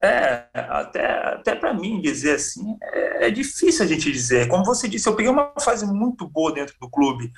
[0.01, 4.47] É, até, até para mim dizer assim, é, é, difícil a gente dizer.
[4.47, 7.33] Como você disse, eu peguei uma fase muito boa dentro do clube.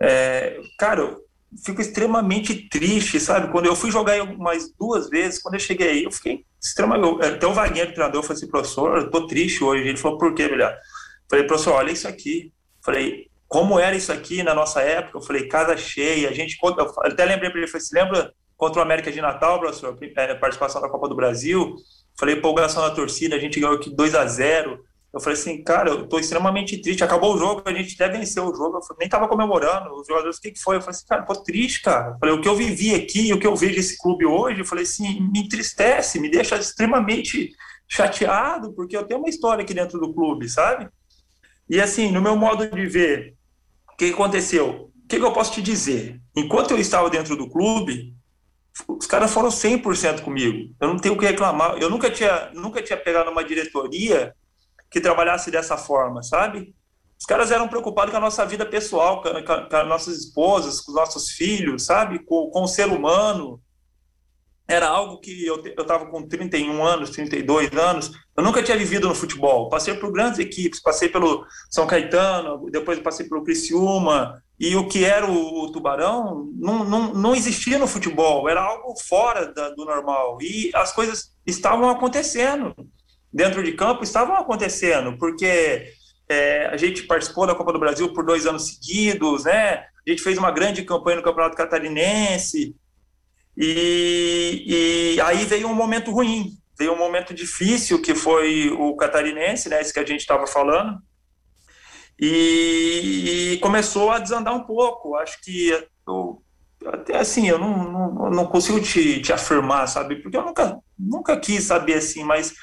[0.00, 1.16] É, cara,
[1.64, 3.50] fico extremamente triste, sabe?
[3.50, 7.24] Quando eu fui jogar mais duas vezes, quando eu cheguei aí, eu fiquei extremamente.
[7.24, 9.88] Até o Wagner, o treinador, falou assim: professor, eu tô triste hoje.
[9.88, 10.76] Ele falou: por quê, melhor?
[11.28, 12.52] Falei, professor, olha isso aqui.
[12.84, 15.18] Falei, como era isso aqui na nossa época?
[15.18, 16.28] Eu falei, casa cheia.
[16.28, 16.56] A gente.
[16.62, 19.96] Eu até lembrei para ele: falei, você lembra contra o América de Natal, professor?
[20.16, 21.74] É, participação da Copa do Brasil.
[22.18, 25.90] Falei, empolgação da torcida, a gente ganhou aqui 2 a 0 eu falei assim, cara,
[25.90, 27.02] eu tô extremamente triste.
[27.02, 28.76] Acabou o jogo, a gente até venceu o jogo.
[28.76, 29.94] Eu nem tava comemorando.
[29.94, 30.76] Os jogadores, o que, que foi?
[30.76, 32.12] Eu falei assim, cara, tô triste, cara.
[32.12, 34.66] Eu falei, o que eu vivi aqui, o que eu vejo esse clube hoje, eu
[34.66, 37.50] falei assim, me entristece, me deixa extremamente
[37.88, 40.88] chateado, porque eu tenho uma história aqui dentro do clube, sabe?
[41.70, 43.34] E assim, no meu modo de ver,
[43.90, 44.90] o que aconteceu?
[45.04, 46.20] O que, que eu posso te dizer?
[46.36, 48.14] Enquanto eu estava dentro do clube,
[48.86, 50.70] os caras foram 100% comigo.
[50.78, 51.78] Eu não tenho o que reclamar.
[51.78, 54.34] Eu nunca tinha, nunca tinha pegado uma diretoria
[54.90, 56.74] que trabalhasse dessa forma, sabe?
[57.18, 60.92] Os caras eram preocupados com a nossa vida pessoal, com, com, as nossas esposas, com
[60.92, 62.20] os nossos filhos, sabe?
[62.20, 63.60] Com, com o ser humano.
[64.68, 69.14] Era algo que eu estava com 31 anos, 32 anos, eu nunca tinha vivido no
[69.14, 69.68] futebol.
[69.70, 75.04] Passei por grandes equipes, passei pelo São Caetano, depois passei pelo Criciúma, e o que
[75.04, 79.86] era o, o Tubarão não, não, não existia no futebol, era algo fora da, do
[79.86, 80.38] normal.
[80.42, 82.74] E as coisas estavam acontecendo
[83.32, 85.92] dentro de campo estavam acontecendo, porque
[86.28, 89.84] é, a gente participou da Copa do Brasil por dois anos seguidos, né?
[90.06, 92.74] A gente fez uma grande campanha no Campeonato Catarinense,
[93.56, 94.64] e,
[95.16, 99.80] e aí veio um momento ruim, veio um momento difícil, que foi o Catarinense, né?
[99.80, 100.98] Esse que a gente estava falando,
[102.20, 105.14] e, e, começou a desandar um pouco.
[105.16, 105.70] Acho que
[106.06, 106.42] eu,
[106.86, 110.16] até assim, eu não, não, não consigo te, te afirmar, sabe?
[110.16, 112.54] Porque eu nunca, nunca quis saber assim, mas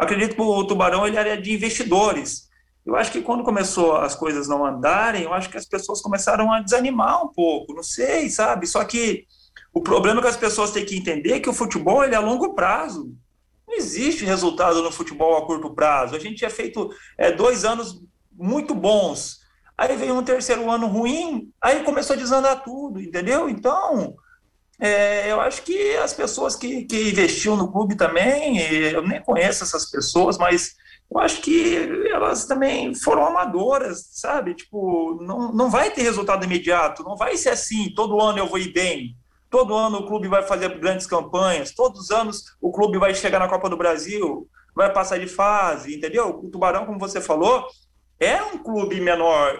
[0.00, 2.48] acredito que o Tubarão ele era de investidores.
[2.84, 6.50] Eu acho que quando começou as coisas não andarem, eu acho que as pessoas começaram
[6.52, 8.66] a desanimar um pouco, não sei, sabe?
[8.66, 9.26] Só que
[9.72, 12.18] o problema é que as pessoas têm que entender é que o futebol ele é
[12.18, 13.14] a longo prazo.
[13.68, 16.16] Não existe resultado no futebol a curto prazo.
[16.16, 19.40] A gente tinha feito é, dois anos muito bons,
[19.76, 23.48] aí veio um terceiro ano ruim, aí começou a desandar tudo, entendeu?
[23.48, 24.14] Então,
[24.80, 29.62] é, eu acho que as pessoas que, que investiam no clube também, eu nem conheço
[29.62, 30.74] essas pessoas, mas
[31.10, 31.76] eu acho que
[32.10, 34.54] elas também foram amadoras, sabe?
[34.54, 38.58] Tipo, não, não vai ter resultado imediato, não vai ser assim, todo ano eu vou
[38.58, 39.16] ir bem,
[39.50, 43.38] todo ano o clube vai fazer grandes campanhas, todos os anos o clube vai chegar
[43.38, 46.40] na Copa do Brasil, vai passar de fase, entendeu?
[46.42, 47.66] O Tubarão, como você falou,
[48.18, 49.58] é um clube menor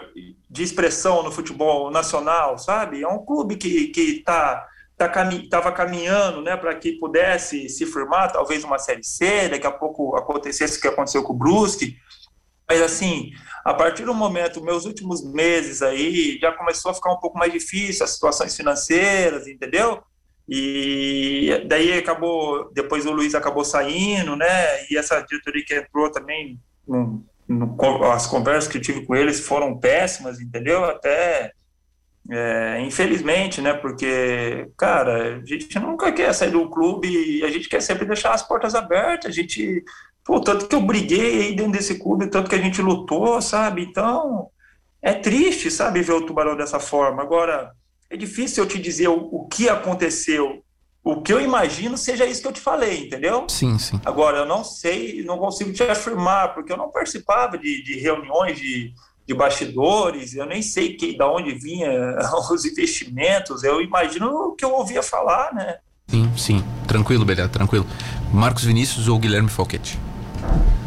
[0.49, 3.03] de expressão no futebol nacional, sabe?
[3.03, 4.65] É um clube que está
[5.05, 9.71] estava tá caminhando né, para que pudesse se firmar, talvez uma Série C, daqui a
[9.71, 11.97] pouco acontecesse o que aconteceu com o Brusque.
[12.69, 13.31] Mas, assim,
[13.65, 17.51] a partir do momento, meus últimos meses aí, já começou a ficar um pouco mais
[17.51, 20.01] difícil as situações financeiras, entendeu?
[20.47, 24.85] E daí acabou, depois o Luiz acabou saindo, né?
[24.89, 27.77] E essa diretoria que entrou também, no, no,
[28.11, 30.83] as conversas que eu tive com eles foram péssimas, entendeu?
[30.83, 31.51] Até
[32.29, 33.73] é, infelizmente, né?
[33.73, 38.33] Porque, cara, a gente nunca quer sair do clube e a gente quer sempre deixar
[38.33, 39.31] as portas abertas.
[39.31, 39.83] A gente,
[40.23, 43.81] pô, tanto que eu briguei aí dentro desse clube, tanto que a gente lutou, sabe?
[43.83, 44.49] Então,
[45.01, 47.23] é triste, sabe, ver o Tubarão dessa forma.
[47.23, 47.71] Agora,
[48.09, 50.63] é difícil eu te dizer o, o que aconteceu.
[51.03, 53.49] O que eu imagino seja isso que eu te falei, entendeu?
[53.49, 53.99] Sim, sim.
[54.05, 58.59] Agora, eu não sei, não consigo te afirmar, porque eu não participava de, de reuniões
[58.59, 58.93] de
[59.31, 61.89] de bastidores, eu nem sei que, da onde vinha
[62.51, 65.77] os investimentos, eu imagino o que eu ouvia falar, né?
[66.07, 66.63] Sim, sim.
[66.85, 67.87] Tranquilo, Beliato, tranquilo.
[68.33, 69.97] Marcos Vinícius ou Guilherme Falquete?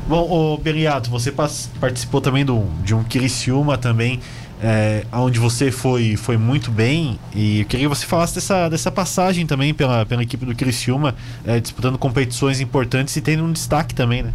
[0.07, 4.21] Bom, o Beliato, você participou também do, de um Criciúma também,
[4.63, 8.91] é, onde você foi, foi muito bem e eu queria que você falasse dessa, dessa
[8.91, 11.15] passagem também pela, pela equipe do Criciúma,
[11.47, 14.33] é, disputando competições importantes e tendo um destaque também, né?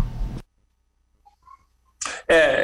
[2.27, 2.58] É, é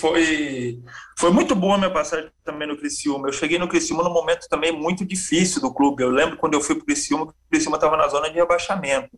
[0.00, 0.80] foi,
[1.18, 3.28] foi muito boa a minha passagem também no Criciúma.
[3.28, 6.02] Eu cheguei no Criciúma num momento também muito difícil do clube.
[6.02, 9.10] Eu lembro quando eu fui para o Criciúma, o Criciúma estava na zona de rebaixamento.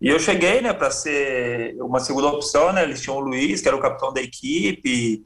[0.00, 2.82] E eu cheguei, né, para ser uma segunda opção, né?
[2.82, 5.22] Eles tinham o Luiz, que era o capitão da equipe,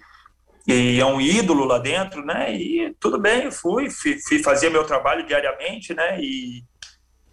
[0.67, 2.55] e é um ídolo lá dentro, né?
[2.55, 6.21] E tudo bem, eu fui, fui, fui fazia meu trabalho diariamente, né?
[6.21, 6.63] E,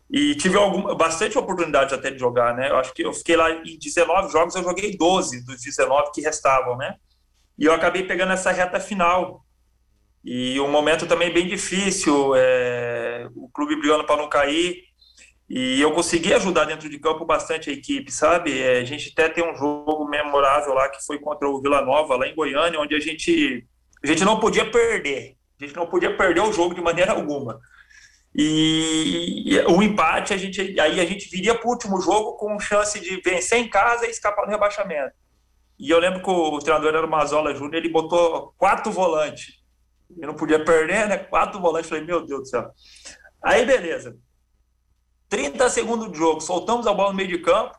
[0.10, 2.72] e tive alguma, bastante oportunidade até de jogar, né?
[2.72, 6.22] Eu acho que eu fiquei lá em 19 jogos, eu joguei 12 dos 19 que
[6.22, 6.96] restavam, né?
[7.58, 9.46] E eu acabei pegando essa reta final.
[10.24, 14.84] E um momento também bem difícil, é, o clube brigando para não cair.
[15.48, 18.60] E eu consegui ajudar dentro de campo bastante a equipe, sabe?
[18.60, 22.16] É, a gente até tem um jogo memorável lá que foi contra o Vila Nova,
[22.16, 23.66] lá em Goiânia, onde a gente,
[24.04, 25.36] a gente não podia perder.
[25.62, 27.60] A gente não podia perder o jogo de maneira alguma.
[28.34, 32.60] E, e o empate, a gente, aí a gente viria para o último jogo com
[32.60, 35.14] chance de vencer em casa e escapar do rebaixamento.
[35.78, 39.64] E eu lembro que o treinador era o Mazola Júnior, ele botou quatro volantes.
[40.18, 41.18] Eu não podia perder, né?
[41.18, 41.90] Quatro volantes.
[41.90, 42.70] Falei, meu Deus do céu.
[43.44, 44.16] Aí, beleza.
[45.28, 47.76] 30 segundos de jogo, soltamos a bola no meio de campo,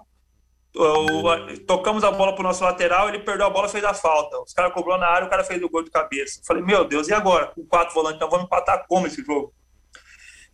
[1.67, 4.39] tocamos a bola para o nosso lateral, ele perdeu a bola, fez a falta.
[4.41, 6.43] Os caras cobrou na área, o cara fez o gol de cabeça.
[6.45, 7.47] Falei, meu Deus, e agora?
[7.47, 9.55] Com quatro volantes, então vamos empatar como esse jogo?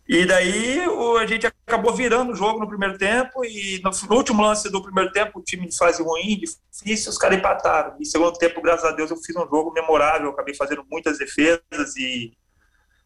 [0.07, 0.81] E daí
[1.19, 5.11] a gente acabou virando o jogo no primeiro tempo e no, último lance do primeiro
[5.11, 7.95] tempo o time de fase ruim, difícil, os caras empataram.
[7.99, 11.95] E segundo tempo, graças a Deus, eu fiz um jogo memorável, acabei fazendo muitas defesas
[11.97, 12.33] e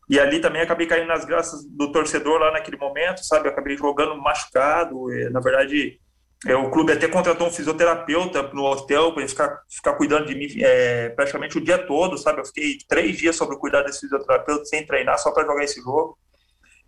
[0.09, 3.47] e ali também acabei caindo nas graças do torcedor lá naquele momento, sabe?
[3.47, 5.11] Eu acabei jogando machucado.
[5.11, 5.99] E, na verdade,
[6.45, 10.35] é, o clube até contratou um fisioterapeuta no hotel para ele ficar, ficar cuidando de
[10.35, 12.39] mim é, praticamente o dia todo, sabe?
[12.39, 15.81] Eu fiquei três dias sobre o cuidado desse fisioterapeuta sem treinar, só para jogar esse
[15.81, 16.17] jogo.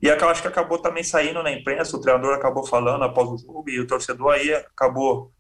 [0.02, 3.38] E eu acho que acabou também saindo na imprensa, o treinador acabou falando após o
[3.38, 5.32] jogo e o torcedor aí acabou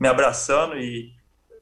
[0.00, 0.76] me abraçando.
[0.78, 1.10] E,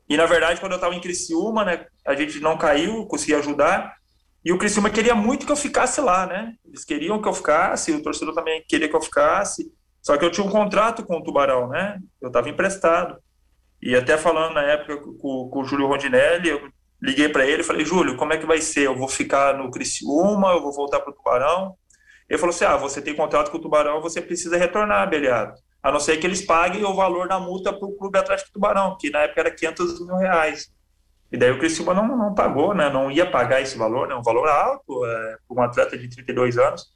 [0.09, 3.97] e na verdade, quando eu estava em Criciúma, né, a gente não caiu, consegui ajudar.
[4.45, 6.53] E o Criciúma queria muito que eu ficasse lá, né?
[6.65, 9.73] Eles queriam que eu ficasse, o torcedor também queria que eu ficasse.
[10.03, 11.99] Só que eu tinha um contrato com o Tubarão, né?
[12.21, 13.17] Eu estava emprestado.
[13.83, 16.61] E até falando na época com, com o Júlio Rondinelli, eu
[17.03, 18.87] liguei para ele e falei: Júlio, como é que vai ser?
[18.87, 21.75] Eu vou ficar no Criciúma, eu vou voltar para o Tubarão?
[22.29, 25.55] Ele falou assim: ah, você tem contrato com o Tubarão, você precisa retornar, Beliado.
[25.83, 28.97] A não ser que eles paguem o valor da multa para o Clube Atlético Tubarão,
[28.99, 30.73] que na época era 500 mil reais.
[31.31, 32.89] E daí o Criciúma não, não pagou, né?
[32.89, 34.15] Não ia pagar esse valor, né?
[34.15, 36.87] Um valor alto é, para um atleta de 32 anos.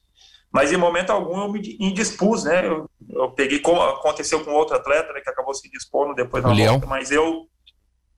[0.50, 2.66] Mas em momento algum eu me indispus, né?
[2.66, 5.20] Eu, eu peguei, como aconteceu com outro atleta, né?
[5.20, 7.46] Que acabou se dispondo depois da volta, mas eu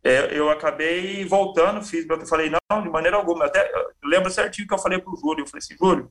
[0.02, 3.44] é, eu acabei voltando, fiz, eu falei, não, de maneira alguma.
[3.44, 3.70] Eu até
[4.02, 6.10] eu lembro certinho que eu falei para o Júlio, eu falei assim, Júlio,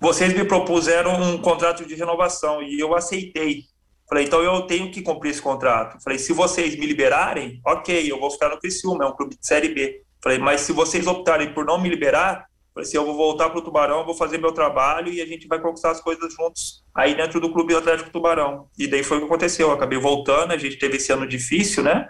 [0.00, 3.64] vocês me propuseram um contrato de renovação e eu aceitei.
[4.08, 6.02] Falei, então eu tenho que cumprir esse contrato.
[6.02, 9.46] Falei, se vocês me liberarem, ok, eu vou ficar no Criciúma, é um clube de
[9.46, 10.02] Série B.
[10.22, 13.58] Falei, mas se vocês optarem por não me liberar, falei assim, eu vou voltar para
[13.58, 17.14] o Tubarão, vou fazer meu trabalho e a gente vai conquistar as coisas juntos aí
[17.14, 18.68] dentro do Clube Atlético Tubarão.
[18.78, 21.84] E daí foi o que aconteceu, eu acabei voltando, a gente teve esse ano difícil,
[21.84, 22.08] né?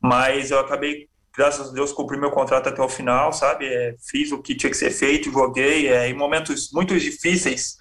[0.00, 3.66] Mas eu acabei, graças a Deus, cumpri meu contrato até o final, sabe?
[3.66, 7.76] É, fiz o que tinha que ser feito, joguei, é, em momentos muito difíceis,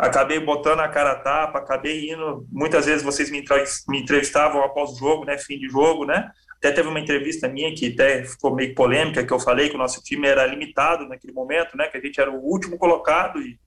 [0.00, 2.46] acabei botando a cara a tapa, acabei indo.
[2.50, 3.44] Muitas vezes vocês me,
[3.88, 5.36] me entrevistavam após o jogo, né?
[5.38, 6.30] Fim de jogo, né?
[6.56, 9.78] Até teve uma entrevista minha que até ficou meio polêmica, que eu falei que o
[9.78, 11.88] nosso time era limitado naquele momento, né?
[11.88, 13.58] Que a gente era o último colocado e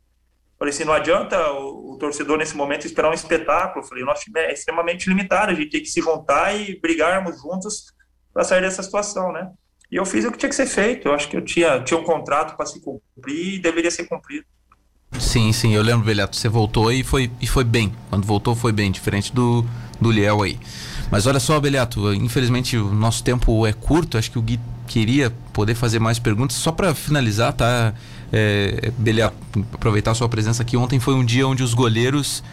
[0.58, 3.86] falei assim, não adianta o, o torcedor nesse momento esperar um espetáculo.
[3.86, 7.41] Falei, o nosso time é extremamente limitado, a gente tem que se juntar e brigarmos
[7.41, 7.93] juntos
[8.34, 9.50] para sair dessa situação, né?
[9.91, 11.08] E eu fiz o que tinha que ser feito.
[11.08, 14.46] Eu acho que eu tinha, tinha um contrato para se cumprir e deveria ser cumprido.
[15.19, 17.93] Sim, sim, eu lembro, Beliato, você voltou e foi, e foi bem.
[18.10, 19.63] Quando voltou foi bem, diferente do,
[20.02, 20.60] do Liel aí.
[21.12, 25.32] Mas olha só, Beliato, infelizmente o nosso tempo é curto, acho que o Gui queria
[25.54, 26.58] poder fazer mais perguntas.
[26.58, 27.93] Só para finalizar, tá,
[28.32, 29.36] é, Beliato,
[29.72, 30.76] aproveitar a sua presença aqui.
[30.76, 32.43] Ontem foi um dia onde os goleiros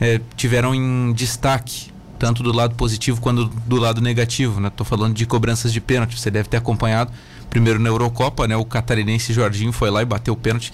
[0.00, 4.60] é, tiveram em destaque, tanto do lado positivo quanto do lado negativo.
[4.60, 4.70] Né?
[4.70, 7.12] Tô falando de cobranças de pênalti, você deve ter acompanhado.
[7.48, 8.56] Primeiro na Eurocopa, né?
[8.56, 10.72] o catarinense Jorginho foi lá e bateu o pênalti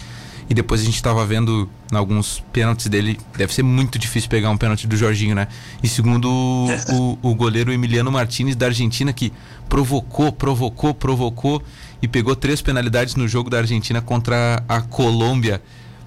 [0.48, 3.18] e depois a gente estava vendo alguns pênaltis dele.
[3.36, 5.48] Deve ser muito difícil pegar um pênalti do Jorginho, né?
[5.82, 9.32] E segundo o, o, o goleiro Emiliano Martinez da Argentina, que
[9.68, 11.62] provocou, provocou, provocou
[12.02, 15.62] e pegou três penalidades no jogo da Argentina contra a Colômbia.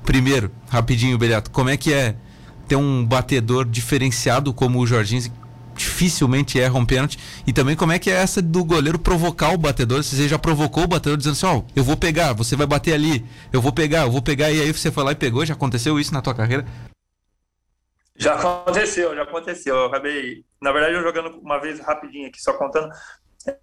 [0.05, 2.15] Primeiro, rapidinho, Beliato, como é que é
[2.67, 5.31] ter um batedor diferenciado como o Jorginho
[5.75, 7.19] dificilmente erra um pênalti.
[7.45, 10.03] E também como é que é essa do goleiro provocar o batedor?
[10.03, 12.93] Você já provocou o batedor dizendo assim, ó, oh, eu vou pegar, você vai bater
[12.93, 15.53] ali, eu vou pegar, eu vou pegar, e aí você foi lá e pegou, já
[15.53, 16.65] aconteceu isso na tua carreira?
[18.15, 19.75] Já aconteceu, já aconteceu.
[19.75, 22.89] Eu acabei, na verdade, eu jogando uma vez rapidinho aqui, só contando.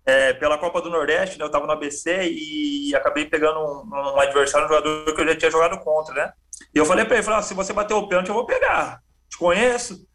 [0.07, 4.21] É, pela Copa do Nordeste, né, eu estava no ABC e acabei pegando um, um,
[4.21, 6.33] adversário, um jogador que eu já tinha jogado contra, né?
[6.75, 9.01] E eu falei para ele, falei, ah, se você bater o pênalti, eu vou pegar.
[9.29, 10.07] Te conheço.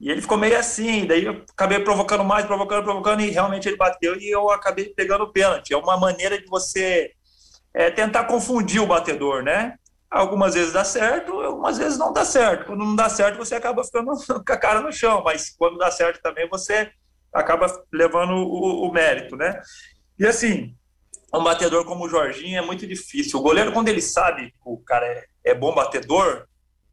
[0.00, 3.76] E ele ficou meio assim, daí eu acabei provocando mais, provocando, provocando, e realmente ele
[3.76, 5.74] bateu e eu acabei pegando o pênalti.
[5.74, 7.10] É uma maneira de você
[7.74, 9.74] é, tentar confundir o batedor, né?
[10.10, 12.66] Algumas vezes dá certo, algumas vezes não dá certo.
[12.66, 14.10] Quando não dá certo, você acaba ficando
[14.44, 16.90] com a cara no chão, mas quando dá certo também, você
[17.32, 19.60] acaba levando o, o mérito, né?
[20.18, 20.74] E assim,
[21.32, 23.38] um batedor como o Jorginho é muito difícil.
[23.38, 26.46] O goleiro, quando ele sabe que o cara é, é bom batedor,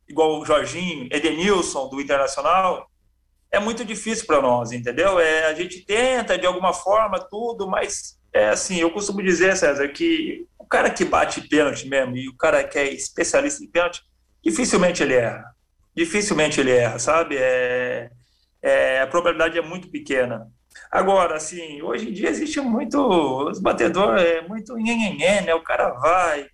[0.08, 2.90] igual o Jorginho, Edenilson do Internacional,
[3.52, 5.20] é muito difícil para nós, entendeu?
[5.20, 9.88] É, a gente tenta de alguma forma tudo, mas é assim, eu costumo dizer, César,
[9.90, 14.04] que o cara que bate pênalti mesmo e o cara que é especialista em pênalti,
[14.44, 15.46] dificilmente ele erra.
[15.96, 17.38] Dificilmente ele erra, sabe?
[17.38, 18.10] É,
[18.62, 20.48] é, a probabilidade é muito pequena.
[20.92, 22.98] Agora, assim, hoje em dia existe muito,
[23.50, 25.54] os batedores é muito nhenhenhé, né?
[25.54, 26.48] O cara vai,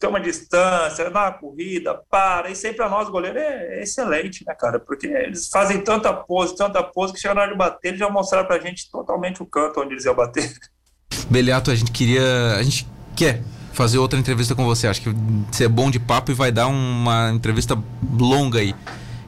[0.00, 2.50] toma distância, dá uma corrida, para.
[2.50, 4.80] Isso aí para nós, goleiro, é, é, excelente, né, cara?
[4.80, 8.10] Porque eles fazem tanta pose, tanta pose, que chega na hora de bater, eles já
[8.10, 10.52] mostraram pra gente totalmente o canto onde eles iam bater.
[11.30, 12.56] Beliato, a gente queria.
[12.56, 14.86] A gente quer fazer outra entrevista com você.
[14.86, 15.10] Acho que
[15.50, 17.76] você é bom de papo e vai dar uma entrevista
[18.18, 18.74] longa aí.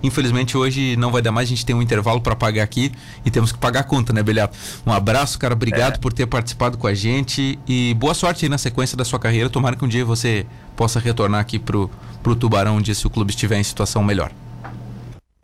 [0.03, 2.93] Infelizmente hoje não vai dar mais, a gente tem um intervalo para pagar aqui
[3.25, 4.57] e temos que pagar a conta, né, Beliato?
[4.87, 5.99] Um abraço, cara, obrigado é.
[5.99, 9.51] por ter participado com a gente e boa sorte aí na sequência da sua carreira.
[9.51, 11.91] Tomara que um dia você possa retornar aqui pro,
[12.23, 14.31] pro Tubarão, um dia se o clube estiver em situação melhor.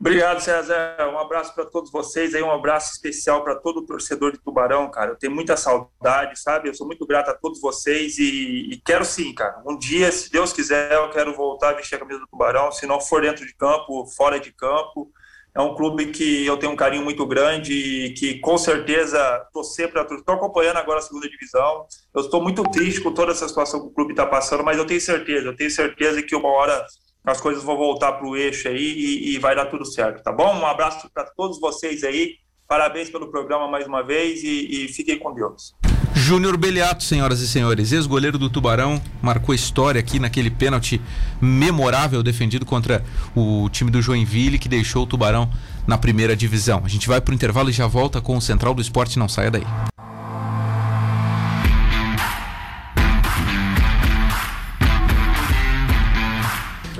[0.06, 0.98] Obrigado, César.
[1.10, 4.90] Um abraço para todos vocês aí, um abraço especial para todo o torcedor de Tubarão,
[4.90, 5.12] cara.
[5.12, 6.68] Eu tenho muita saudade, sabe?
[6.68, 9.62] Eu sou muito grato a todos vocês e, e, quero sim, cara.
[9.66, 12.84] Um dia, se Deus quiser, eu quero voltar a vestir a camisa do Tubarão, se
[12.84, 15.10] não for dentro de campo, fora de campo.
[15.56, 19.18] É um clube que eu tenho um carinho muito grande e que com certeza
[19.54, 21.86] torcer para Estou acompanhando agora a segunda divisão.
[22.14, 24.84] Eu estou muito triste com toda essa situação que o clube está passando, mas eu
[24.84, 26.84] tenho certeza, eu tenho certeza que uma hora
[27.24, 30.30] as coisas vão voltar para o eixo aí e, e, vai dar tudo certo, tá
[30.30, 30.54] bom?
[30.54, 32.34] Um abraço para todos vocês aí,
[32.68, 35.74] parabéns pelo programa mais uma vez e, e fiquem com Deus.
[36.14, 41.00] Júnior Beliato, senhoras e senhores, ex-goleiro do Tubarão, marcou história aqui naquele pênalti
[41.40, 45.50] memorável defendido contra o time do Joinville que deixou o Tubarão
[45.86, 46.82] na primeira divisão.
[46.84, 49.28] A gente vai para o intervalo e já volta com o Central do Esporte, não
[49.28, 49.64] saia daí.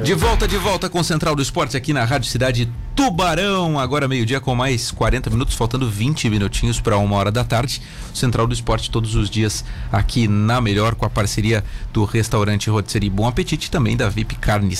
[0.04, 3.78] De volta, de volta com o Central do Esporte aqui na Rádio Cidade Tubarão.
[3.78, 7.80] Agora meio-dia com mais 40 minutos, faltando 20 minutinhos para uma hora da tarde.
[8.12, 13.08] Central do Esporte todos os dias aqui na Melhor com a parceria do restaurante Rotisserie
[13.08, 14.76] Bom Apetite e também da VIP Carne.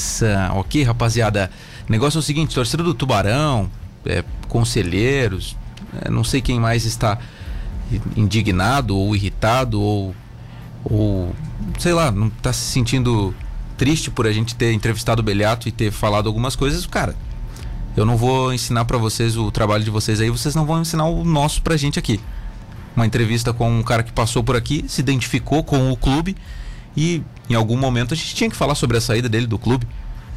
[0.56, 1.50] Ok, rapaziada?
[1.88, 3.70] Negócio é o seguinte, torcida do Tubarão,
[4.04, 5.56] é, conselheiros,
[6.02, 7.18] é, não sei quem mais está
[8.14, 10.14] indignado ou irritado ou,
[10.84, 11.34] ou
[11.78, 13.34] sei lá, não está se sentindo
[13.84, 17.14] triste por a gente ter entrevistado o Beliato e ter falado algumas coisas, cara.
[17.94, 21.04] Eu não vou ensinar para vocês o trabalho de vocês aí, vocês não vão ensinar
[21.04, 22.18] o nosso pra gente aqui.
[22.96, 26.34] Uma entrevista com um cara que passou por aqui, se identificou com o clube
[26.96, 29.86] e em algum momento a gente tinha que falar sobre a saída dele do clube.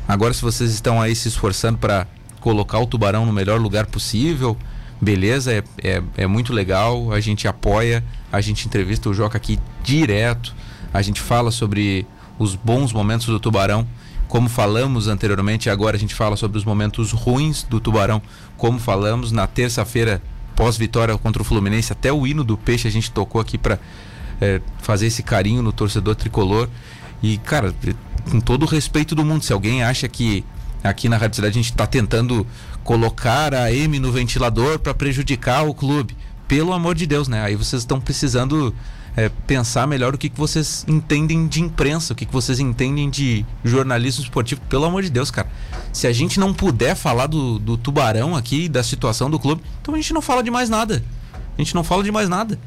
[0.06, 2.06] Agora, se vocês estão aí se esforçando para
[2.42, 4.58] colocar o Tubarão no melhor lugar possível,
[5.02, 9.58] beleza, é, é, é, muito legal, a gente apoia, a gente entrevista o Joca aqui
[9.82, 10.54] direto,
[10.94, 12.06] a gente fala sobre
[12.38, 13.88] os bons momentos do Tubarão,
[14.28, 18.22] como falamos anteriormente, agora a gente fala sobre os momentos ruins do Tubarão,
[18.58, 20.22] como falamos na terça-feira
[20.56, 23.80] pós-vitória contra o Fluminense, até o hino do Peixe a gente tocou aqui para
[24.42, 26.68] é, fazer esse carinho no torcedor tricolor.
[27.22, 27.74] E, cara,
[28.30, 30.44] com todo o respeito do mundo, se alguém acha que
[30.84, 32.46] aqui na Rádio Cidade a gente está tentando
[32.84, 36.16] colocar a M no ventilador para prejudicar o clube,
[36.48, 37.42] pelo amor de Deus, né?
[37.42, 38.74] Aí vocês estão precisando
[39.18, 43.10] é, pensar melhor o que, que vocês entendem de imprensa, o que, que vocês entendem
[43.10, 44.62] de jornalismo esportivo.
[44.70, 45.50] Pelo amor de Deus, cara.
[45.92, 49.96] Se a gente não puder falar do, do tubarão aqui, da situação do clube, então
[49.96, 51.04] a gente não fala de mais nada.
[51.58, 52.60] A gente não fala de mais nada.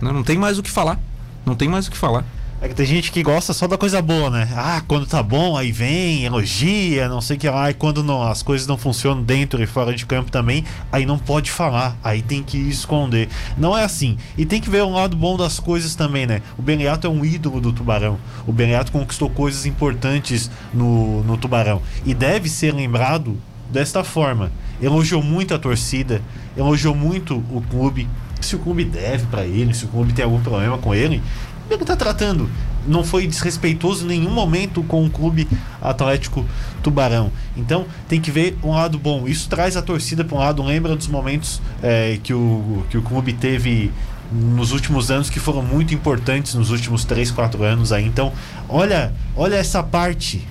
[0.00, 0.98] Não, não tem mais o que falar.
[1.46, 2.24] Não tem mais o que falar.
[2.64, 4.48] É que tem gente que gosta só da coisa boa, né?
[4.56, 7.70] Ah, quando tá bom, aí vem, elogia, não sei o que lá.
[7.70, 11.18] E quando não, as coisas não funcionam dentro e fora de campo também, aí não
[11.18, 11.94] pode falar.
[12.02, 13.28] Aí tem que esconder.
[13.58, 14.16] Não é assim.
[14.38, 16.40] E tem que ver um lado bom das coisas também, né?
[16.56, 18.18] O Beniato é um ídolo do Tubarão.
[18.46, 21.82] O Beniato conquistou coisas importantes no, no Tubarão.
[22.06, 23.38] E deve ser lembrado
[23.70, 24.50] desta forma.
[24.80, 26.22] Elogiou muito a torcida,
[26.56, 28.08] elogiou muito o clube.
[28.40, 31.22] Se o clube deve para ele, se o clube tem algum problema com ele,
[31.70, 32.48] ele está tratando.
[32.86, 35.48] Não foi desrespeitoso em nenhum momento com o clube
[35.80, 36.44] Atlético
[36.82, 37.32] Tubarão.
[37.56, 39.26] Então tem que ver um lado bom.
[39.26, 40.62] Isso traz a torcida para um lado.
[40.62, 43.90] Lembra dos momentos é, que, o, que o clube teve
[44.30, 48.04] nos últimos anos que foram muito importantes nos últimos 3, 4 anos aí.
[48.04, 48.32] Então,
[48.68, 50.46] olha, olha essa parte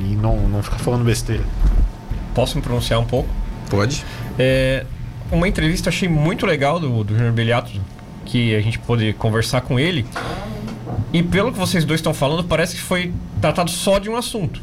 [0.00, 1.44] e não, não ficar falando besteira.
[2.34, 3.28] Posso me pronunciar um pouco?
[3.68, 4.04] Pode.
[4.38, 4.86] É,
[5.30, 7.70] uma entrevista achei muito legal do, do Júnior Beliato,
[8.24, 10.06] que a gente pôde conversar com ele.
[11.14, 14.60] E pelo que vocês dois estão falando, parece que foi tratado só de um assunto.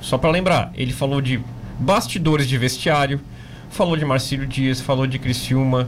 [0.00, 1.38] Só para lembrar, ele falou de
[1.78, 3.20] bastidores de vestiário,
[3.68, 5.86] falou de Marcílio Dias, falou de Criciúma,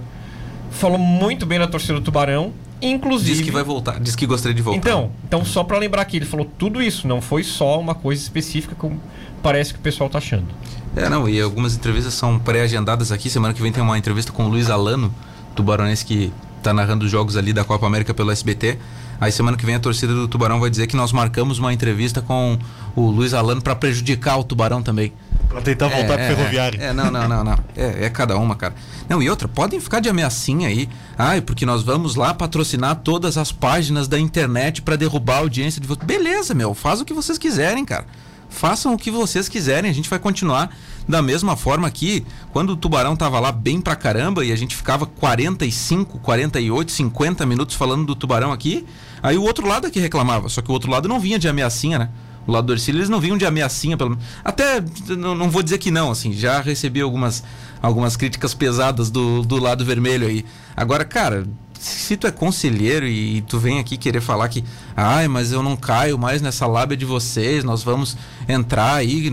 [0.70, 2.52] falou muito bem da torcida do Tubarão,
[2.82, 3.36] inclusive...
[3.36, 4.78] Diz que vai voltar, diz que gostaria de voltar.
[4.78, 8.20] Então, então só para lembrar que ele falou tudo isso, não foi só uma coisa
[8.20, 9.00] específica como
[9.42, 10.48] parece que o pessoal tá achando.
[10.94, 13.30] É, não, e algumas entrevistas são pré-agendadas aqui.
[13.30, 15.12] Semana que vem tem uma entrevista com o Luiz Alano,
[15.56, 16.30] tubaronense que
[16.62, 18.78] tá narrando os jogos ali da Copa América pelo SBT.
[19.20, 22.20] Aí semana que vem a torcida do Tubarão vai dizer que nós marcamos uma entrevista
[22.20, 22.58] com
[22.96, 25.12] o Luiz Alano para prejudicar o Tubarão também.
[25.48, 26.82] Pra tentar voltar é, pro ferroviário.
[26.82, 27.58] É, não, não, não, não.
[27.76, 28.74] É, é cada uma, cara.
[29.08, 30.88] Não, e outra, podem ficar de ameaçinha aí.
[31.16, 35.80] Ai, porque nós vamos lá patrocinar todas as páginas da internet para derrubar a audiência
[35.80, 36.04] de vocês.
[36.04, 38.06] Beleza, meu, faz o que vocês quiserem, cara.
[38.54, 40.70] Façam o que vocês quiserem, a gente vai continuar
[41.08, 44.76] da mesma forma que quando o Tubarão tava lá bem pra caramba e a gente
[44.76, 48.86] ficava 45, 48, 50 minutos falando do Tubarão aqui,
[49.22, 51.98] aí o outro lado aqui reclamava, só que o outro lado não vinha de ameaçinha,
[51.98, 52.10] né?
[52.46, 55.78] O lado do Ercílio, eles não vinham de ameaçinha, pelo Até, não, não vou dizer
[55.78, 57.42] que não, assim, já recebi algumas,
[57.82, 60.44] algumas críticas pesadas do, do lado vermelho aí.
[60.76, 61.46] Agora, cara,
[61.84, 64.64] se tu é conselheiro e, tu vem aqui querer falar que,
[64.96, 68.16] ai, mas eu não caio mais nessa lábia de vocês, nós vamos
[68.48, 69.30] entrar aí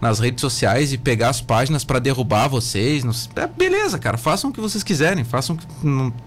[0.00, 3.04] nas redes sociais e pegar as páginas para derrubar vocês.
[3.36, 5.58] É, beleza, cara, façam o que vocês quiserem, façam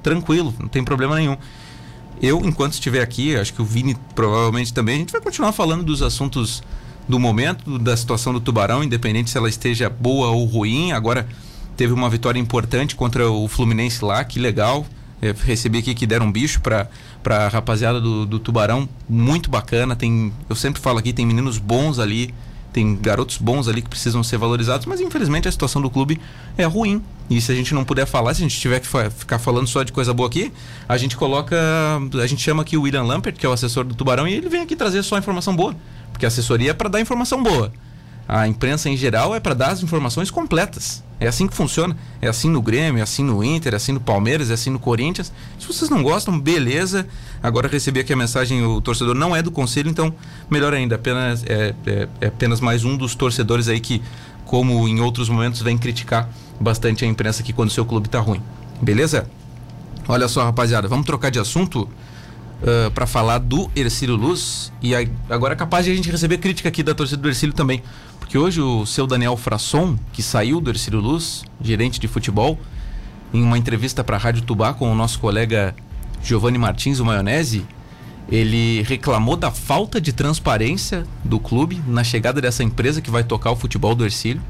[0.03, 1.37] tranquilo, não tem problema nenhum.
[2.21, 5.83] Eu, enquanto estiver aqui, acho que o Vini provavelmente também, a gente vai continuar falando
[5.83, 6.63] dos assuntos
[7.09, 10.91] do momento, da situação do Tubarão, independente se ela esteja boa ou ruim.
[10.91, 11.27] Agora
[11.75, 14.85] teve uma vitória importante contra o Fluminense lá, que legal.
[15.21, 16.87] Eu recebi aqui que deram um bicho para
[17.25, 19.95] a rapaziada do, do Tubarão, muito bacana.
[19.95, 22.33] Tem, eu sempre falo aqui, tem meninos bons ali,
[22.75, 26.19] tem garotos bons ali que precisam ser valorizados, mas infelizmente a situação do clube
[26.57, 27.01] é ruim.
[27.29, 29.81] E se a gente não puder falar, se a gente tiver que ficar falando só
[29.81, 30.51] de coisa boa aqui,
[30.87, 31.55] a gente coloca.
[32.21, 34.49] A gente chama aqui o William Lampert, que é o assessor do Tubarão, e ele
[34.49, 35.75] vem aqui trazer só informação boa.
[36.11, 37.71] Porque a assessoria é para dar informação boa.
[38.27, 41.03] A imprensa em geral é para dar as informações completas.
[41.19, 41.95] É assim que funciona.
[42.21, 44.79] É assim no Grêmio, é assim no Inter, é assim no Palmeiras, é assim no
[44.79, 45.31] Corinthians.
[45.59, 47.07] Se vocês não gostam, beleza.
[47.41, 50.13] Agora recebi aqui a mensagem: o torcedor não é do conselho, então
[50.49, 50.95] melhor ainda.
[50.95, 54.01] Apenas, é, é, é apenas mais um dos torcedores aí que,
[54.45, 58.19] como em outros momentos, vem criticar bastante a imprensa aqui quando o seu clube está
[58.19, 58.41] ruim.
[58.81, 59.29] Beleza?
[60.07, 61.87] Olha só, rapaziada, vamos trocar de assunto.
[62.55, 64.95] Uh, para falar do Ercílio Luz e
[65.29, 67.83] agora é capaz de a gente receber crítica aqui da torcida do Ercílio também.
[68.17, 72.57] Porque hoje o seu Daniel Frasson, que saiu do Ercílio Luz, gerente de futebol,
[73.33, 75.75] em uma entrevista para a Rádio Tubá com o nosso colega
[76.23, 77.65] Giovanni Martins, o Maionese,
[78.29, 83.51] ele reclamou da falta de transparência do clube na chegada dessa empresa que vai tocar
[83.51, 84.41] o futebol do Ercílio.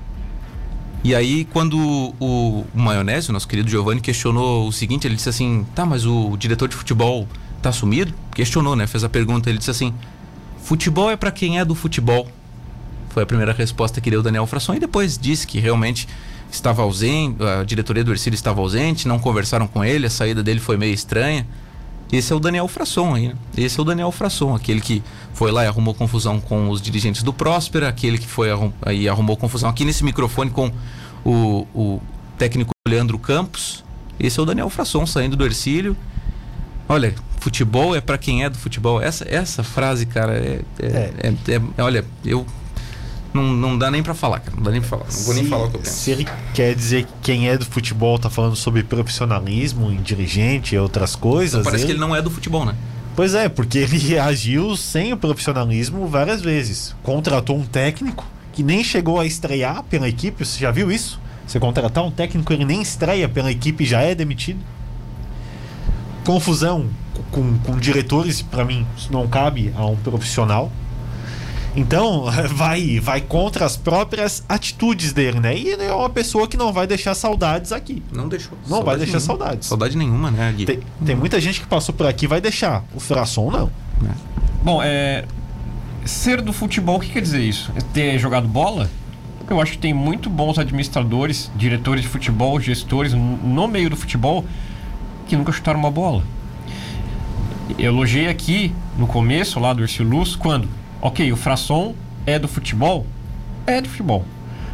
[1.03, 5.30] E aí, quando o, o Maionese, o nosso querido Giovanni, questionou o seguinte, ele disse
[5.30, 7.28] assim: tá, mas o diretor de futebol
[7.66, 8.13] tá sumido?
[8.34, 8.86] Questionou, né?
[8.86, 9.93] Fez a pergunta, ele disse assim:
[10.63, 12.30] futebol é para quem é do futebol.
[13.09, 16.07] Foi a primeira resposta que deu Daniel Frasson e depois disse que realmente
[16.51, 20.59] estava ausente, a diretoria do Ercílio estava ausente, não conversaram com ele, a saída dele
[20.59, 21.47] foi meio estranha.
[22.11, 23.36] Esse é o Daniel Frasson aí, né?
[23.57, 25.01] Esse é o Daniel Frasson, aquele que
[25.34, 29.09] foi lá e arrumou confusão com os dirigentes do Próspera, aquele que foi arrum, aí
[29.09, 30.72] arrumou confusão aqui nesse microfone com
[31.26, 32.01] o, o
[32.38, 33.84] técnico Leandro Campos.
[34.20, 35.97] Esse é o Daniel Frasson saindo do Ercílio.
[36.88, 38.99] Olha, futebol é para quem é do futebol.
[38.99, 41.33] Essa, essa frase, cara, é, é, é.
[41.47, 42.43] é, é olha, eu
[43.31, 44.57] não, não dá nem para falar, cara.
[44.57, 45.03] Não dá nem pra falar.
[45.03, 45.95] Não vou se, nem falar o que eu penso.
[45.95, 50.73] Se ele quer dizer que quem é do futebol tá falando sobre profissionalismo em dirigente
[50.73, 51.59] e outras coisas.
[51.59, 51.85] Então parece ele...
[51.85, 52.73] que ele não é do futebol, né?
[53.15, 56.95] Pois é, porque ele agiu sem o profissionalismo várias vezes.
[57.03, 60.43] Contratou um técnico que nem chegou a estrear pela equipe.
[60.43, 61.19] Você já viu isso?
[61.45, 64.59] Você contratar um técnico, ele nem estreia pela equipe e já é demitido.
[66.25, 66.89] Confusão
[67.32, 70.72] com, com diretores, para mim, isso não cabe a um profissional.
[71.76, 75.57] Então, vai, vai contra as próprias atitudes dele, né?
[75.57, 78.01] E ele é uma pessoa que não vai deixar saudades aqui.
[78.11, 78.57] Não deixou.
[78.63, 79.26] Não saudade vai deixar nenhuma.
[79.26, 79.68] saudades.
[79.68, 80.66] Saudade nenhuma, né, Gui?
[80.66, 82.84] Tem, tem muita gente que passou por aqui e vai deixar.
[82.93, 83.72] O Frasson não.
[84.07, 84.11] É.
[84.63, 85.26] Bom, é.
[86.05, 87.72] Ser do futebol, o que quer dizer isso?
[87.76, 88.89] É ter jogado bola?
[89.49, 94.45] Eu acho que tem muito bons administradores, diretores de futebol, gestores no meio do futebol
[95.28, 96.24] que nunca chutaram uma bola.
[97.78, 100.68] Eu elogiei aqui no começo lá do Ercilus quando
[101.05, 101.93] Ok, o Frasson
[102.26, 103.05] é do futebol?
[103.68, 104.26] É do futebol.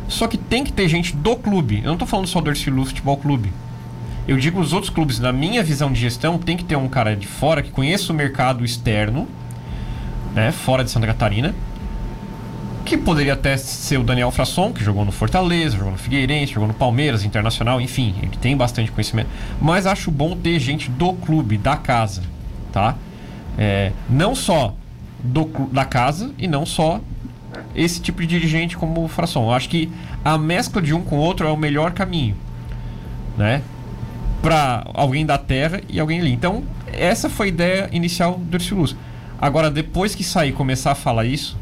[0.08, 1.80] Só que tem que ter gente do clube.
[1.80, 3.52] Eu não estou falando só do Ercilu Futebol Clube.
[4.26, 7.18] Eu digo os outros clubes, na minha visão de gestão, tem que ter um cara
[7.18, 9.28] de fora que conheça o mercado externo,
[10.34, 11.54] né, fora de Santa Catarina,
[12.86, 16.68] que poderia até ser o Daniel Frasson, que jogou no Fortaleza, jogou no Figueirense, jogou
[16.68, 19.30] no Palmeiras, Internacional, enfim, ele tem bastante conhecimento.
[19.60, 22.22] Mas acho bom ter gente do clube, da casa,
[22.72, 22.96] tá?
[23.58, 24.76] É, não só
[25.24, 27.00] do, da casa e não só
[27.76, 29.44] esse tipo de dirigente como o Frasson.
[29.44, 29.92] Eu acho que
[30.24, 32.36] a mescla de um com o outro é o melhor caminho,
[33.38, 33.62] né?
[34.42, 36.32] Para alguém da terra e alguém ali.
[36.32, 38.96] Então, essa foi a ideia inicial do Ercílio Luz.
[39.40, 41.58] Agora, depois que sair começar a falar isso,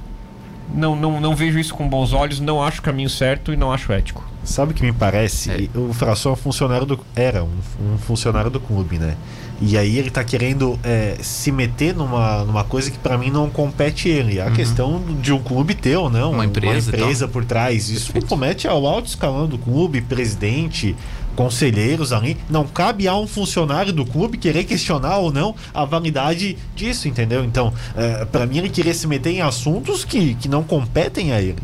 [0.74, 3.72] não, não, não vejo isso com bons olhos, não acho o caminho certo e não
[3.72, 4.24] acho ético.
[4.44, 5.52] Sabe o que me parece?
[5.52, 5.78] É.
[5.78, 7.52] O Frasson é um funcionário do, era um,
[7.94, 9.16] um funcionário do clube, né?
[9.62, 13.50] E aí ele tá querendo é, se meter numa, numa coisa que para mim não
[13.50, 14.40] compete ele.
[14.40, 16.30] A questão de um clube ter ou não.
[16.30, 16.36] Uhum.
[16.36, 17.90] Uma empresa e empresa por trás.
[17.90, 20.96] Isso compete ao alto escalão do clube, presidente,
[21.40, 22.36] conselheiros ali.
[22.50, 27.46] Não cabe a um funcionário do clube querer questionar ou não a validade disso, entendeu?
[27.46, 31.42] Então, é, para mim ele querer se meter em assuntos que, que não competem a
[31.42, 31.60] ele.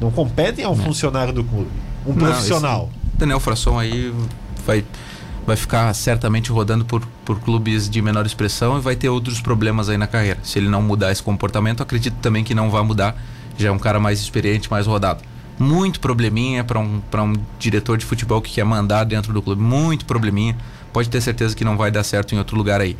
[0.00, 1.68] Não competem ao funcionário do clube.
[2.06, 2.88] Um Não, profissional.
[3.12, 4.10] Daniel Frasson aí
[4.64, 4.82] vai,
[5.46, 9.90] vai ficar certamente rodando por, por clubes de menor expressão e vai ter outros problemas
[9.90, 10.40] aí na carreira.
[10.42, 13.14] Se ele não mudar esse comportamento, acredito também que não vai mudar.
[13.58, 15.22] Já é um cara mais experiente, mais rodado.
[15.60, 19.60] Muito probleminha para um, um diretor de futebol que quer mandar dentro do clube.
[19.60, 20.56] Muito probleminha.
[20.90, 22.96] Pode ter certeza que não vai dar certo em outro lugar aí.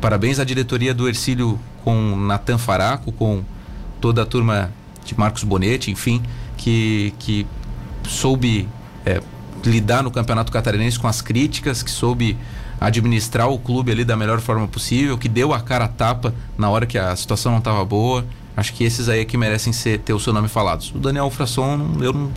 [0.00, 3.44] Parabéns à diretoria do Ercílio com Natan Faraco, com
[4.00, 4.72] toda a turma
[5.04, 6.20] de Marcos Bonetti, enfim,
[6.56, 7.46] que, que
[8.08, 8.68] soube
[9.06, 9.22] é,
[9.64, 12.36] lidar no Campeonato Catarinense com as críticas, que soube
[12.80, 16.68] administrar o clube ali da melhor forma possível, que deu a cara a tapa na
[16.70, 18.24] hora que a situação não estava boa.
[18.60, 20.92] Acho que esses aí é que merecem ser, ter o seu nome falados.
[20.94, 22.30] O Daniel Frasson, eu não,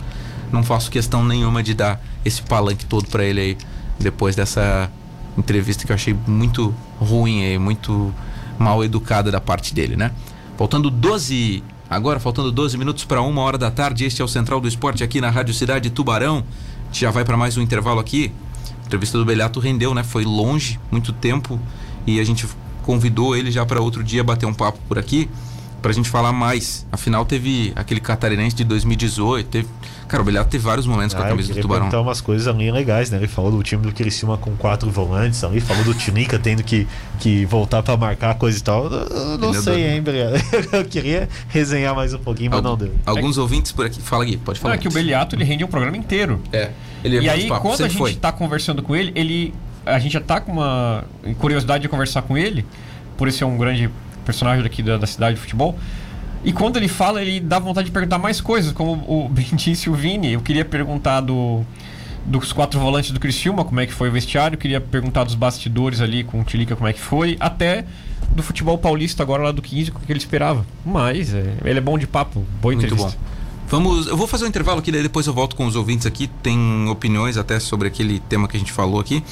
[0.50, 3.58] não faço questão nenhuma de dar esse palanque todo para ele aí,
[4.00, 4.90] depois dessa
[5.36, 8.10] entrevista que eu achei muito ruim aí, muito
[8.58, 10.12] mal educada da parte dele, né?
[10.56, 14.58] Faltando 12 Agora, faltando 12 minutos para uma hora da tarde, este é o Central
[14.62, 16.38] do Esporte aqui na Rádio Cidade Tubarão.
[16.38, 18.32] A gente já vai para mais um intervalo aqui.
[18.82, 20.02] A entrevista do Beliato rendeu, né?
[20.02, 21.60] Foi longe, muito tempo,
[22.06, 22.48] e a gente
[22.82, 25.28] convidou ele já para outro dia bater um papo por aqui,
[25.84, 26.86] pra gente falar mais.
[26.90, 29.68] Afinal, teve aquele catarinense de 2018, teve...
[30.08, 31.82] Cara, o Beliato teve vários momentos com a Ah, camisa do Tubarão.
[31.82, 33.18] perguntar umas coisas ali legais, né?
[33.18, 36.86] Ele falou do time do Criciúma com quatro volantes ali, falou do Tinica tendo que,
[37.20, 38.84] que voltar pra marcar coisa e tal.
[38.86, 39.62] Eu, eu não Entendeu?
[39.62, 40.30] sei, hein, Brian?
[40.72, 42.92] Eu queria resenhar mais um pouquinho, mas não deu.
[43.04, 44.00] Alguns ouvintes por aqui.
[44.00, 44.74] Fala aqui, pode Não, falar.
[44.74, 46.40] é que o Beliato ele rende um programa inteiro.
[46.52, 46.70] É.
[47.02, 48.14] Ele é e aí, papo, quando a gente foi.
[48.14, 49.52] tá conversando com ele, ele.
[49.84, 51.04] A gente já tá com uma
[51.38, 52.64] curiosidade de conversar com ele,
[53.16, 53.90] por ele ser um grande
[54.24, 55.78] personagem daqui da, da cidade de futebol.
[56.44, 59.88] E quando ele fala, ele dá vontade de perguntar mais coisas, como o bem disse
[59.88, 60.32] o Vini.
[60.32, 61.64] Eu queria perguntar do,
[62.26, 64.56] dos quatro volantes do Criciúma, como é que foi o vestiário.
[64.56, 67.36] Eu queria perguntar dos bastidores ali com o Tilica, como é que foi.
[67.40, 67.84] Até
[68.30, 70.66] do futebol paulista agora lá do 15, o que ele esperava.
[70.84, 73.18] Mas é, ele é bom de papo, boa Muito entrevista.
[73.18, 73.34] bom.
[73.66, 76.28] Vamos, eu vou fazer um intervalo aqui, daí depois eu volto com os ouvintes aqui.
[76.42, 79.22] Tem opiniões até sobre aquele tema que a gente falou aqui.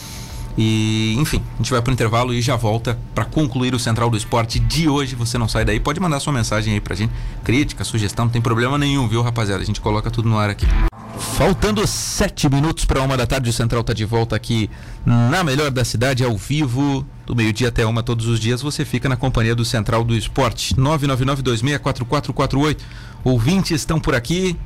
[0.57, 4.17] E, enfim, a gente vai pro intervalo e já volta para concluir o Central do
[4.17, 5.15] Esporte de hoje.
[5.17, 7.13] Você não sai daí, pode mandar sua mensagem aí pra gente.
[7.43, 9.63] Crítica, sugestão, não tem problema nenhum, viu, rapaziada?
[9.63, 10.67] A gente coloca tudo no ar aqui.
[11.19, 14.69] Faltando sete minutos para uma da tarde, o Central tá de volta aqui
[15.07, 18.61] na melhor da cidade, ao vivo, do meio-dia até uma todos os dias.
[18.61, 20.75] Você fica na companhia do Central do Esporte.
[20.75, 22.79] 999-264448.
[23.25, 24.57] Ouvintes estão por aqui.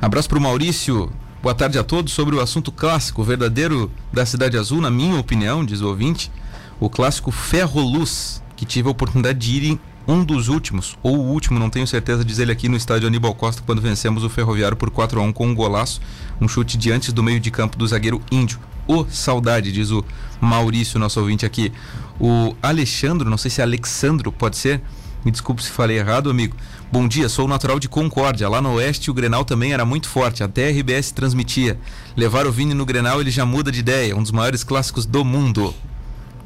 [0.00, 1.12] Abraço pro Maurício.
[1.42, 2.12] Boa tarde a todos.
[2.12, 6.30] Sobre o assunto clássico, verdadeiro da Cidade Azul, na minha opinião, diz o ouvinte,
[6.78, 11.18] o clássico Ferro Luz, que tive a oportunidade de ir em um dos últimos, ou
[11.18, 14.28] o último, não tenho certeza, diz ele aqui no estádio Aníbal Costa, quando vencemos o
[14.28, 16.00] Ferroviário por 4 a 1 com um golaço,
[16.40, 18.60] um chute de antes do meio de campo do zagueiro índio.
[18.86, 20.04] Ô, saudade, diz o
[20.40, 21.72] Maurício, nosso ouvinte aqui.
[22.20, 24.80] O Alexandro, não sei se é Alexandro, pode ser?
[25.24, 26.56] Me desculpe se falei errado, amigo.
[26.90, 28.48] Bom dia, sou natural de Concórdia.
[28.48, 31.78] Lá no Oeste o Grenal também era muito forte, até a RBS transmitia.
[32.16, 35.24] Levar o Vini no Grenal ele já muda de ideia, um dos maiores clássicos do
[35.24, 35.72] mundo.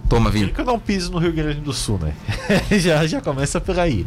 [0.08, 0.52] Toma, Vini.
[0.52, 2.14] que eu não piso no Rio Grande do Sul, né?
[2.78, 4.06] já, já começa por aí.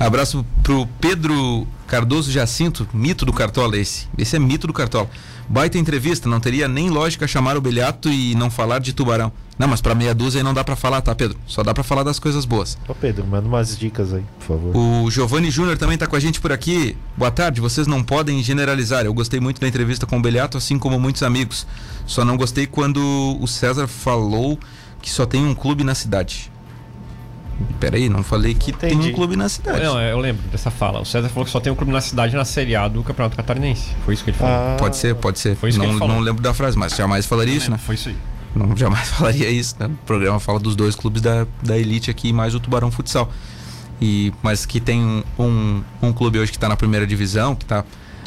[0.00, 4.08] Abraço pro Pedro Cardoso Jacinto, mito do Cartola esse.
[4.16, 5.10] Esse é mito do Cartola.
[5.46, 9.30] Baita entrevista, não teria nem lógica chamar o Beliato e não falar de Tubarão.
[9.58, 11.36] Não, mas pra meia dúzia aí não dá pra falar, tá, Pedro?
[11.46, 12.78] Só dá pra falar das coisas boas.
[12.88, 14.74] Ô Pedro, manda umas dicas aí, por favor.
[14.74, 16.96] O Giovanni Júnior também tá com a gente por aqui.
[17.14, 19.04] Boa tarde, vocês não podem generalizar.
[19.04, 21.66] Eu gostei muito da entrevista com o Beliato, assim como muitos amigos.
[22.06, 24.58] Só não gostei quando o César falou
[25.02, 26.50] que só tem um clube na cidade.
[27.78, 29.10] Peraí, não falei que tem Entendi.
[29.10, 29.82] um clube na cidade.
[29.82, 31.00] Não, é, eu lembro dessa fala.
[31.00, 33.36] O César falou que só tem um clube na cidade na Série A do Campeonato
[33.36, 33.90] Catarinense.
[34.04, 34.54] Foi isso que ele falou.
[34.54, 35.56] Ah, Pode ser, pode ser.
[35.56, 36.14] Foi isso que não, ele falou.
[36.16, 37.78] não lembro da frase, mas jamais falaria isso, né?
[37.78, 38.16] Foi isso aí.
[38.54, 39.86] Não jamais falaria isso, né?
[39.86, 43.30] O programa fala dos dois clubes da, da elite aqui, mais o Tubarão Futsal.
[44.00, 47.64] E, mas que tem um, um, um clube hoje que está na primeira divisão, que
[47.64, 47.84] está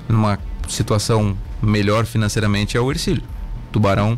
[0.08, 3.24] numa situação melhor financeiramente, é o Ercílio.
[3.72, 4.16] Tubarão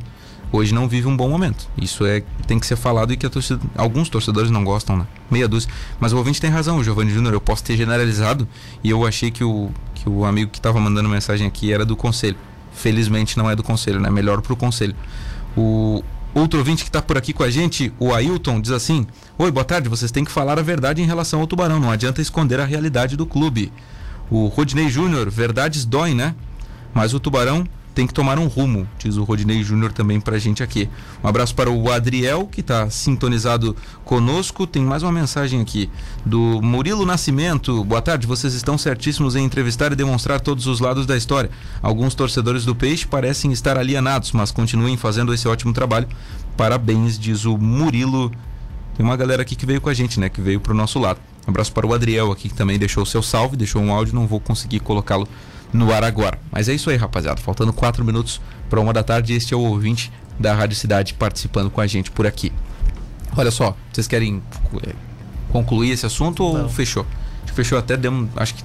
[0.52, 1.68] hoje não vive um bom momento.
[1.82, 5.08] Isso é tem que ser falado e que torcida, alguns torcedores não gostam, né?
[5.30, 5.70] Meia dúzia.
[6.00, 7.34] Mas o ouvinte tem razão, o Giovanni Júnior.
[7.34, 8.48] Eu posso ter generalizado
[8.84, 11.96] e eu achei que o, que o amigo que estava mandando mensagem aqui era do
[11.96, 12.38] conselho.
[12.74, 14.10] Felizmente não é do conselho, né?
[14.10, 14.96] Melhor pro conselho.
[15.56, 19.52] O outro ouvinte que está por aqui com a gente, o Ailton, diz assim: Oi,
[19.52, 19.90] boa tarde.
[19.90, 21.80] Vocês têm que falar a verdade em relação ao Tubarão.
[21.80, 23.72] Não adianta esconder a realidade do clube.
[24.30, 26.36] O Rodney Júnior, verdades doem, né?
[26.94, 27.66] Mas o Tubarão
[27.96, 30.90] tem que tomar um rumo, diz o Rodney Júnior também pra gente aqui.
[31.24, 33.74] Um abraço para o Adriel, que está sintonizado
[34.04, 34.68] conosco.
[34.68, 35.90] Tem mais uma mensagem aqui
[36.26, 37.86] do Murilo Nascimento.
[37.86, 41.50] Boa tarde, vocês estão certíssimos em entrevistar e demonstrar todos os lados da história.
[41.82, 46.08] Alguns torcedores do Peixe parecem estar alienados, mas continuem fazendo esse ótimo trabalho.
[46.58, 48.30] Parabéns, diz o Murilo.
[48.98, 50.28] Tem uma galera aqui que veio com a gente, né?
[50.28, 51.20] Que veio pro nosso lado.
[51.48, 54.14] Um abraço para o Adriel aqui, que também deixou o seu salve, deixou um áudio,
[54.14, 55.28] não vou conseguir colocá-lo
[55.74, 56.40] no ar agora.
[56.52, 57.42] Mas é isso aí, rapaziada.
[57.42, 58.40] Faltando quatro minutos
[58.70, 62.12] para uma da tarde, este é o ouvinte da Rádio Cidade participando com a gente
[62.12, 62.52] por aqui.
[63.38, 64.42] Olha só, vocês querem
[64.86, 64.94] eh,
[65.52, 66.70] concluir esse assunto ou Não.
[66.70, 67.06] fechou?
[67.54, 68.64] Fechou até, deu, um- acho que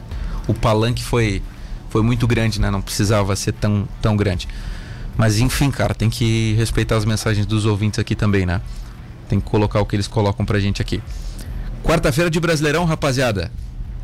[0.48, 1.42] o palanque foi,
[1.88, 2.70] foi muito grande, né?
[2.70, 4.48] Não precisava ser tão, tão grande.
[5.16, 8.60] Mas enfim, cara, tem que respeitar as mensagens dos ouvintes aqui também, né?
[9.28, 11.00] Tem que colocar o que eles colocam pra gente aqui.
[11.84, 13.50] Quarta-feira de Brasileirão, rapaziada.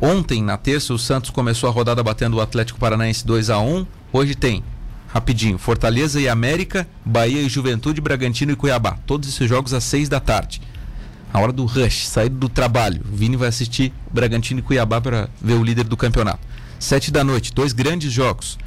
[0.01, 3.87] Ontem, na terça, o Santos começou a rodada batendo o Atlético Paranaense 2 a 1
[4.13, 4.63] Hoje tem,
[5.07, 8.97] rapidinho, Fortaleza e América, Bahia e Juventude, Bragantino e Cuiabá.
[9.07, 10.61] Todos esses jogos às 6 da tarde.
[11.33, 13.01] A hora do rush, saída do trabalho.
[13.11, 16.39] O Vini vai assistir Bragantino e Cuiabá para ver o líder do campeonato.
[16.79, 18.57] 7 da noite, dois grandes jogos.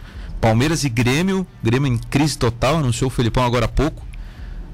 [0.40, 1.46] Palmeiras e Grêmio.
[1.62, 4.04] Grêmio em crise total, anunciou o Felipão agora há pouco.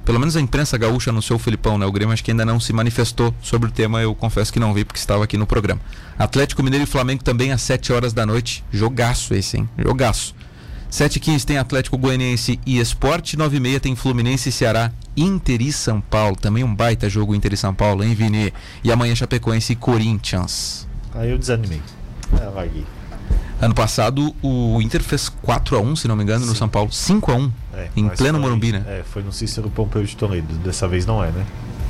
[0.07, 1.85] Pelo menos a imprensa gaúcha anunciou o Felipão, né?
[1.85, 4.73] O Grêmio acho que ainda não se manifestou sobre o tema, eu confesso que não
[4.73, 5.81] vi porque estava aqui no programa.
[6.17, 8.65] Atlético Mineiro e Flamengo também às 7 horas da noite.
[8.71, 9.69] Jogaço esse, hein?
[9.77, 10.33] Jogaço.
[10.93, 13.37] 7h15 tem Atlético Goianiense e Esporte.
[13.37, 14.93] 9h30 tem Fluminense e Ceará.
[15.17, 16.37] Inter e São Paulo.
[16.37, 18.53] Também um baita jogo Inter e São Paulo, hein, Vini?
[18.85, 20.87] E amanhã Chapecoense e Corinthians.
[21.13, 21.83] Aí eu desanimei.
[22.41, 22.87] É, larguei.
[23.61, 26.59] Ano passado o Inter fez 4x1, se não me engano, no Sim.
[26.59, 26.91] São Paulo.
[26.91, 28.85] 5x1 É, em pleno foi- Morumbi, né?
[28.87, 30.55] É, foi no Cícero Pompeu de Toledo.
[30.57, 31.47] Dessa vez não é, né?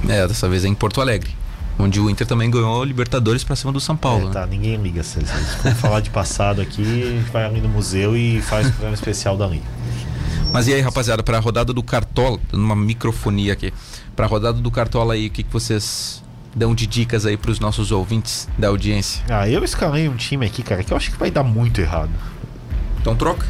[0.09, 1.35] É, dessa vez é em Porto Alegre.
[1.79, 4.23] Onde o Inter também ganhou a Libertadores pra cima do São Paulo.
[4.23, 4.33] é, né?
[4.33, 5.03] tá, ninguém liga.
[5.03, 8.71] Se, se for falar de passado aqui, a vai ali no museu e faz o
[8.71, 9.61] programa especial dali.
[10.53, 13.75] Mas e aí, rapaziada, pra rodada do Cartola, dando uma microfonia aqui.
[14.15, 16.23] Pra rodada do Cartola aí, o que, que vocês
[16.57, 19.23] dão de dicas aí pros nossos ouvintes da audiência?
[19.29, 22.11] Ah, eu escalei um time aqui, cara, que eu acho que vai dar muito errado.
[23.01, 23.47] Então troca.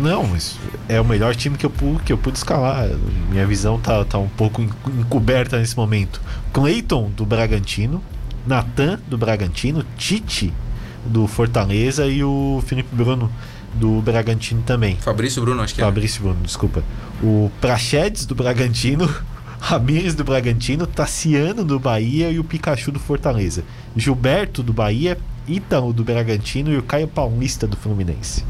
[0.00, 0.56] Não, mas
[0.88, 2.88] é o melhor time que eu pude, que eu pude escalar.
[3.30, 6.20] Minha visão tá, tá um pouco en- encoberta nesse momento.
[6.52, 8.02] Cleiton do Bragantino,
[8.46, 10.52] Natan do Bragantino, Tite
[11.06, 13.30] do Fortaleza e o Felipe Bruno
[13.74, 14.96] do Bragantino também.
[14.96, 15.84] Fabrício Bruno, acho que é.
[15.84, 16.82] Fabrício Bruno, desculpa.
[17.22, 19.08] O Prachedes do Bragantino,
[19.62, 23.62] Ramires do Bragantino, Tassiano do Bahia e o Pikachu do Fortaleza.
[23.96, 28.44] Gilberto do Bahia, Ítalo do Bragantino e o Caio Paulista do Fluminense.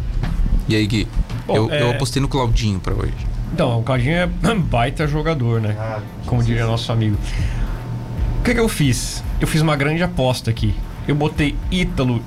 [0.66, 1.06] E aí, Gui?
[1.46, 3.12] Bom, eu, eu é- apostei no Claudinho pra hoje.
[3.52, 5.76] Então, o Claudinho é baita jogador, né?
[6.24, 7.18] Como diria nosso amigo.
[8.40, 9.22] O que, que eu fiz?
[9.38, 10.74] Eu fiz uma grande aposta aqui.
[11.06, 12.22] Eu botei Ítalo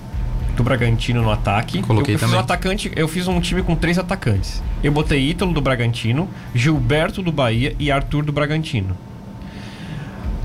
[0.55, 1.81] do Bragantino no ataque.
[1.81, 2.37] Coloquei eu, eu fiz também.
[2.37, 4.63] um atacante, eu fiz um time com três atacantes.
[4.83, 8.97] Eu botei Ítalo do Bragantino, Gilberto do Bahia e Arthur do Bragantino.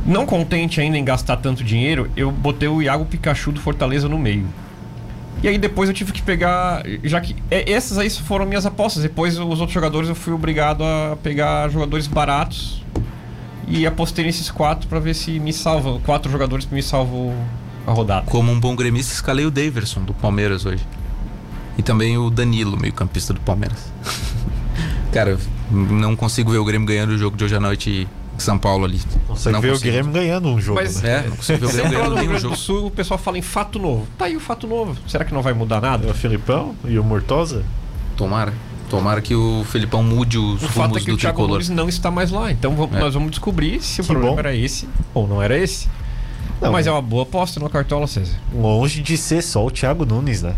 [0.05, 4.19] Não contente ainda em gastar tanto dinheiro, eu botei o Iago Pikachu do Fortaleza no
[4.19, 4.47] meio.
[5.43, 6.83] E aí depois eu tive que pegar.
[7.03, 7.35] Já que.
[7.51, 9.03] é, essas aí foram minhas apostas.
[9.03, 12.83] Depois os outros jogadores eu fui obrigado a pegar jogadores baratos.
[13.67, 16.01] E apostei nesses quatro pra ver se me salvam.
[16.01, 17.35] Quatro jogadores que me salvam
[17.91, 18.27] a rodada.
[18.27, 20.85] Como um bom gremista, escalei o Daverson do Palmeiras hoje.
[21.79, 23.93] E também o Danilo, meio-campista do Palmeiras.
[25.13, 25.39] Cara,
[25.71, 28.85] não consigo ver o Grêmio ganhando o jogo de hoje à noite em São Paulo
[28.85, 29.01] ali.
[29.27, 29.89] Consegue não ver consigo.
[29.89, 31.25] o Grêmio ganhando um jogo, Mas- né?
[31.25, 32.55] É, não consigo ver o Grêmio ganhando no Rio nenhum Grande jogo.
[32.55, 34.07] do Sul o pessoal fala em fato novo.
[34.17, 34.97] Tá aí o fato novo.
[35.09, 36.07] Será que não vai mudar nada?
[36.07, 37.65] É o Filipão e o Mortosa?
[38.17, 38.53] Tomara.
[38.89, 41.51] Tomara que o Felipão mude os O fato é que o Thiago tricolor.
[41.51, 42.51] Nunes não está mais lá.
[42.51, 43.01] Então vamos- É.
[43.01, 44.39] nós vamos descobrir se o Que problema bom.
[44.41, 45.89] era esse ou não era esse.
[46.61, 48.37] Não, Mas é uma boa aposta no Cartola, César.
[48.55, 50.55] Longe de ser só o Thiago Nunes, né?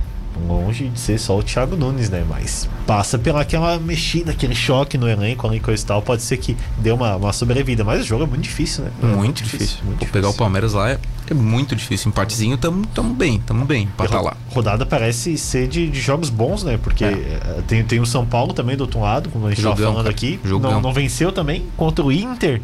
[0.49, 2.25] longe de ser só o Thiago Nunes, né?
[2.27, 6.01] Mas passa pelaquela mexida, aquele choque no elenco ali coisa e tal.
[6.01, 8.91] Pode ser que dê uma, uma sobrevida, mas o jogo é muito difícil, né?
[9.03, 9.79] É Muito, difícil.
[9.85, 10.39] muito Vou pegar o difícil.
[10.39, 10.99] Palmeiras lá é,
[11.31, 12.09] é muito difícil.
[12.09, 14.37] Empatezinho, tamo, tamo bem, tamo bem pra tá ro- lá.
[14.51, 16.79] Rodada parece ser de, de jogos bons, né?
[16.83, 19.77] Porque eh, tem, tem o São Paulo também do outro lado, como a gente Jogão,
[19.77, 20.15] tava falando cara.
[20.17, 20.41] aqui.
[20.43, 20.73] Jogão.
[20.73, 22.63] Não, não venceu também contra o Inter.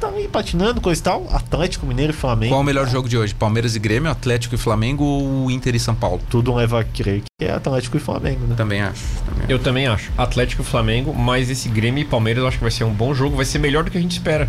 [0.00, 1.26] Tá aí patinando, coisa e tal.
[1.30, 2.52] Atlético Mineiro e Flamengo.
[2.52, 3.34] Qual o melhor jogo de hoje?
[3.34, 6.20] Palmeiras e Grêmio, Atlético e Flamengo ou Inter e São Paulo?
[6.28, 8.54] Tudo leva a crer que é Atlético e Flamengo, né?
[8.56, 9.02] Também acho.
[9.24, 9.52] também acho.
[9.52, 10.12] Eu também acho.
[10.16, 13.14] Atlético e Flamengo, mas esse Grêmio e Palmeiras eu acho que vai ser um bom
[13.14, 14.48] jogo, vai ser melhor do que a gente espera.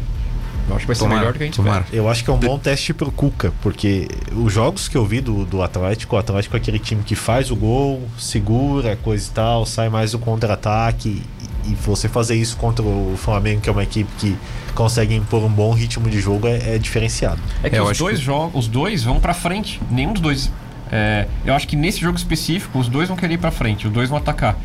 [0.69, 1.83] Eu acho que vai ser Tomara, melhor do que a gente tomara.
[1.83, 1.97] espera.
[1.97, 5.21] Eu acho que é um bom teste pro Cuca, porque os jogos que eu vi
[5.21, 9.31] do, do Atlético, o Atlético é aquele time que faz o gol, segura, coisa e
[9.31, 11.23] tal, sai mais do contra-ataque.
[11.67, 14.35] E, você fazer isso contra o Flamengo, que é uma equipe que
[14.75, 17.39] consegue impor um bom ritmo de jogo, é, é diferenciado.
[17.63, 19.81] É que É, os dois que- jogos, os dois vão pra frente.
[19.89, 20.51] Nenhum dos dois.
[20.91, 23.93] é, eu acho que nesse jogo específico, os dois vão querer ir pra frente, os
[23.93, 24.57] dois vão atacar.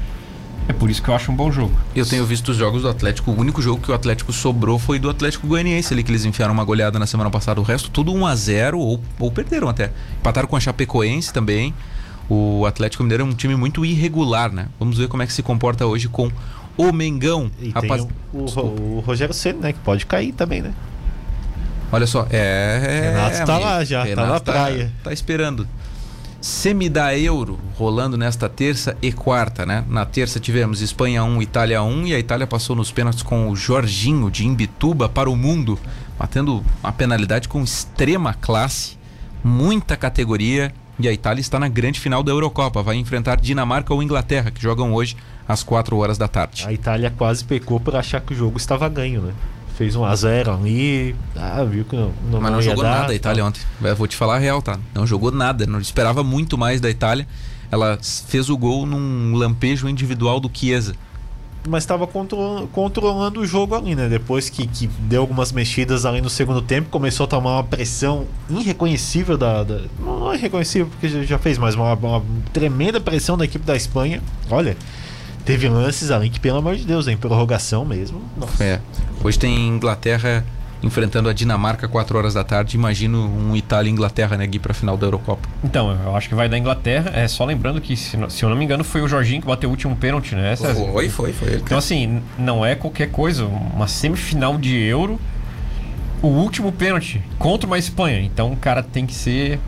[0.68, 1.76] É por isso que eu acho um bom jogo.
[1.96, 3.32] Eu tenho visto os jogos do Atlético.
[3.32, 6.55] O único jogo que o Atlético sobrou foi do Atlético Goianiense ali, que eles enfiaram
[6.55, 7.61] uma goleada na semana passada.
[7.61, 9.90] O resto, tudo 1x0 ou, ou perderam até.
[10.20, 11.74] Empataram com a Chapecoense também.
[12.30, 14.68] O Atlético Mineiro é um time muito irregular, né?
[14.78, 16.30] Vamos ver como é que se comporta hoje com
[16.76, 17.50] o Mengão.
[17.60, 19.72] E Rapaz, o, o, o Rogério Ceni, né?
[19.72, 20.72] Que pode cair também, né?
[21.92, 23.10] Olha só, é.
[23.12, 23.68] Renato tá amigo.
[23.68, 24.92] lá já, tá na praia.
[25.04, 25.68] Tá, esperando.
[26.40, 29.84] Semida Euro rolando nesta terça e quarta, né?
[29.88, 33.54] Na terça tivemos Espanha 1, Itália 1 e a Itália passou nos pênaltis com o
[33.54, 35.78] Jorginho de Imbituba para o mundo,
[36.18, 38.96] batendo uma penalidade com extrema classe,
[39.44, 40.72] muita categoria.
[40.98, 44.62] E a Itália está na grande final da Eurocopa, vai enfrentar Dinamarca ou Inglaterra, que
[44.62, 45.16] jogam hoje
[45.49, 46.64] às 4 horas da tarde.
[46.66, 49.32] A Itália quase pecou por achar que o jogo estava ganho, né?
[49.76, 53.01] Fez um a 0 ali, ah, viu que não, não, Mas não ia jogou dar,
[53.01, 53.49] nada a Itália tal.
[53.49, 53.62] ontem.
[53.82, 54.78] Eu vou te falar a real, tá?
[54.95, 55.66] Não jogou nada.
[55.66, 57.26] Não esperava muito mais da Itália.
[57.70, 60.95] Ela fez o gol num lampejo individual do Chiesa.
[61.66, 64.09] Mas estava controlando, controlando o jogo ali, né?
[64.09, 68.26] Depois que, que deu algumas mexidas ali no segundo tempo, começou a tomar uma pressão
[68.51, 69.62] irreconhecível da.
[69.64, 72.22] da- não, não é irreconhecível porque já, já fez, mas uma, uma
[72.53, 74.20] tremenda pressão da equipe da Espanha.
[74.51, 74.76] Olha,
[75.45, 78.22] teve lances ali que, pelo amor de Deus, em prorrogação mesmo.
[78.36, 78.62] Nossa.
[78.62, 78.80] É.
[79.22, 80.45] Hoje tem Inglaterra
[80.82, 82.76] enfrentando a Dinamarca 4 horas da tarde.
[82.76, 85.49] Imagino um Itália e Inglaterra, né, Gui, pra final da Eurocopa.
[85.62, 87.12] Então, eu acho que vai da Inglaterra.
[87.14, 89.47] É só lembrando que, se, não- se eu não me engano, foi o Jorginho que
[89.47, 90.57] bateu o último pênalti, né?
[90.57, 90.74] César?
[90.74, 91.55] Foi, foi, foi.
[91.55, 93.45] Então, assim, não é qualquer coisa.
[93.45, 95.20] Uma semifinal de Euro,
[96.20, 98.20] o último pênalti contra uma Espanha.
[98.20, 99.61] Então, o cara tem que ser.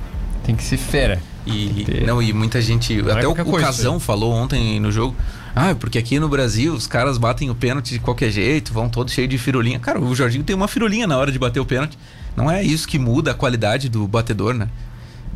[0.45, 1.21] Tem que ser fera.
[1.47, 2.05] E, ter.
[2.07, 2.99] não, e muita gente.
[2.99, 5.15] é até o, qualquer o coisa, Casão falou ontem no jogo.
[5.57, 9.13] Ah, porque aqui no Brasil os caras batem o pênalti de qualquer jeito, vão todos
[9.13, 9.79] cheios de firulinha.
[9.79, 11.97] Cara, o Jorginho tem uma firulinha na hora de bater o pênalti.
[12.37, 14.69] Não é isso que muda a qualidade do batedor, né?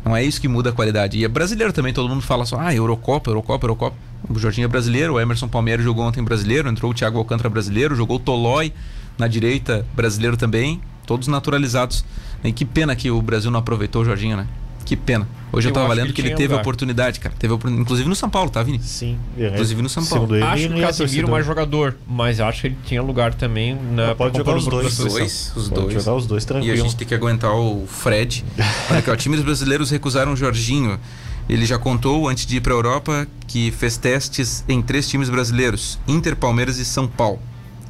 [0.03, 1.17] Não é isso que muda a qualidade.
[1.17, 3.95] E é brasileiro também, todo mundo fala só, ah, Eurocopa, Eurocopa, Eurocopa.
[4.29, 7.95] O Jorginho é brasileiro, o Emerson Palmieri jogou ontem brasileiro, entrou o Thiago Alcântara brasileiro,
[7.95, 8.73] jogou o Tolói
[9.17, 12.03] na direita, brasileiro também, todos naturalizados.
[12.43, 14.47] E que pena que o Brasil não aproveitou o Jorginho, né?
[14.89, 15.27] Que pena.
[15.53, 16.61] Hoje eu, Eu tava acho lendo que que ele teve lugar.
[16.61, 17.35] oportunidade, cara.
[17.37, 18.79] Teve opor- inclusive no São Paulo, tá, Vini?
[18.81, 20.35] Sim, é- Inclusive no São Paulo.
[20.35, 21.29] ele, acho que ele o é Casemiro torcedor.
[21.29, 24.97] mais jogador, mas acho que ele tinha lugar também na Pode jogar os dois.
[24.97, 25.93] dois, os Pode dois.
[26.03, 26.75] jogar os dois E a tranquilo.
[26.77, 28.43] gente tem que aguentar o Fred.
[28.89, 30.99] Olha que ó, times brasileiros recusaram o Jorginho.
[31.47, 35.29] Ele já contou, antes de ir para a Europa, que fez testes em três times
[35.29, 37.39] brasileiros: Inter, Palmeiras e São Paulo.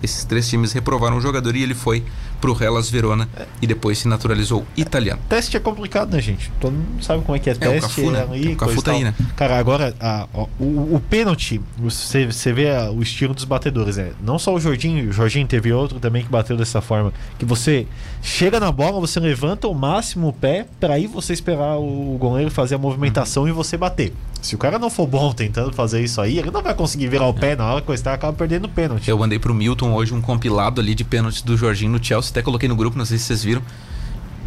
[0.04, 2.04] Esses três times reprovaram o jogador e ele foi
[2.40, 3.28] pro Hellas Verona
[3.62, 5.20] e depois se naturalizou italiano.
[5.30, 6.52] Teste é complicado, né, gente?
[6.60, 7.82] Todo mundo sabe como é que é, o teste.
[7.82, 8.24] Cafu, né?
[8.30, 9.14] ali, O Cafu tá aí, né?
[9.36, 13.98] Cara, agora, a- ó, o, o pênalti, você, você vê a- o estilo dos batedores,
[13.98, 14.12] né?
[14.22, 17.12] Não só o Jorginho, o Jorginho teve outro também que bateu dessa forma.
[17.38, 17.86] Que você
[18.22, 22.50] chega na bola, você levanta o máximo o pé, pra aí você esperar o goleiro
[22.52, 23.50] fazer a movimentação Uhum.
[23.50, 24.14] e você bater.
[24.42, 27.28] Se o cara não for bom tentando fazer isso aí, ele não vai conseguir virar
[27.28, 29.10] o pé na hora que o acaba perdendo o pênalti.
[29.10, 32.29] Eu mandei pro Milton hoje um compilado ali de pênaltis do Jorginho no Chelsea.
[32.32, 33.62] Até coloquei no grupo, não sei se vocês viram.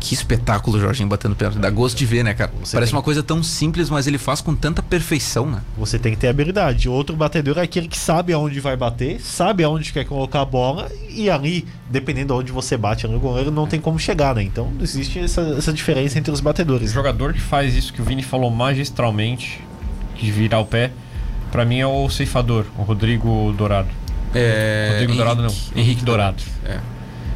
[0.01, 1.59] Que espetáculo o Jorginho batendo pênalti.
[1.61, 2.51] Dá gosto de ver, né, cara?
[2.65, 5.61] Você Parece tem- uma coisa tão simples, mas ele faz com tanta perfeição, né?
[5.79, 6.89] Você tem que ter habilidade.
[6.89, 10.91] Outro batedor é aquele que sabe aonde vai bater, sabe aonde quer colocar a bola
[11.09, 14.43] e ali, dependendo de onde você bate no goleiro, não tem como chegar, né?
[14.43, 16.91] Então existe essa, essa diferença entre os O batedores.
[16.91, 19.61] jogador que faz isso que o Vini falou magistralmente,
[20.21, 20.91] de virar o pé,
[21.53, 23.89] pra mim é o ceifador, o Rodrigo Dourado.
[24.35, 26.43] É, Rodrigo Dourado não, Henrique Dourado.
[26.65, 26.81] É.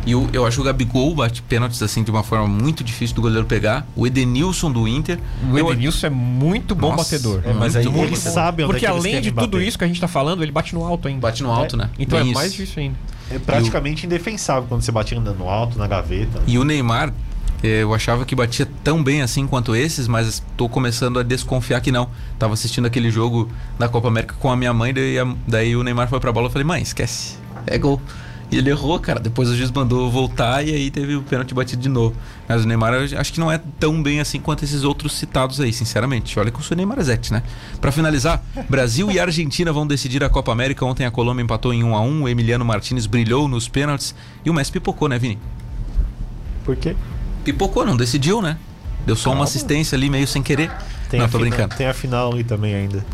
[0.07, 3.17] E o- eu acho que o Gabigol bate pênaltis assim de uma forma muito difícil
[3.17, 3.85] do goleiro pegar.
[3.97, 5.19] O Edenilson do Inter.
[5.53, 7.41] O eu- Edenilson é muito bom Nossa, batedor.
[7.45, 9.67] É, mas aí ele sabe onde Porque é além de tudo bater.
[9.67, 11.21] isso que a gente tá falando, ele bate no alto ainda.
[11.21, 11.91] Bate no alto, né?
[11.99, 12.57] Então Bem é mais isso.
[12.63, 12.97] difícil ainda.
[13.31, 16.41] É praticamente indefensável quando você bate no alto, na gaveta.
[16.47, 17.13] E o Neymar,
[17.63, 21.91] Eu achava que batia tão bem assim quanto esses, mas tô começando a desconfiar que
[21.91, 22.09] não.
[22.39, 25.83] Tava assistindo aquele jogo da Copa América com a minha mãe, daí, a- daí o
[25.83, 27.39] Neymar foi pra bola e falei, mãe, esquece.
[27.67, 28.01] É gol.
[28.51, 29.19] E ele errou, cara.
[29.19, 32.15] Depois o juiz mandou voltar e aí teve o pênalti batido de novo.
[32.49, 35.61] Mas o Neymar eu acho que não é tão bem assim quanto esses outros citados
[35.61, 36.39] aí, sinceramente.
[36.39, 37.43] Olha que eu sou Neymar Zete, né?
[37.81, 40.85] Pra finalizar, Brasil e Argentina vão decidir a Copa América.
[40.85, 44.15] Ontem a Colômbia empatou em 1 a 1 O Emiliano Martinez brilhou nos pênaltis.
[44.45, 45.39] E o Messi pipocou, né, Vini?
[46.65, 46.95] Por quê?
[47.45, 48.57] Pipocou, não decidiu, né?
[49.05, 49.45] Deu só uma Calma.
[49.45, 50.71] assistência ali meio sem querer.
[51.11, 51.75] Tem não, a tô final- brincando.
[51.77, 53.05] Tem a final ali também ainda.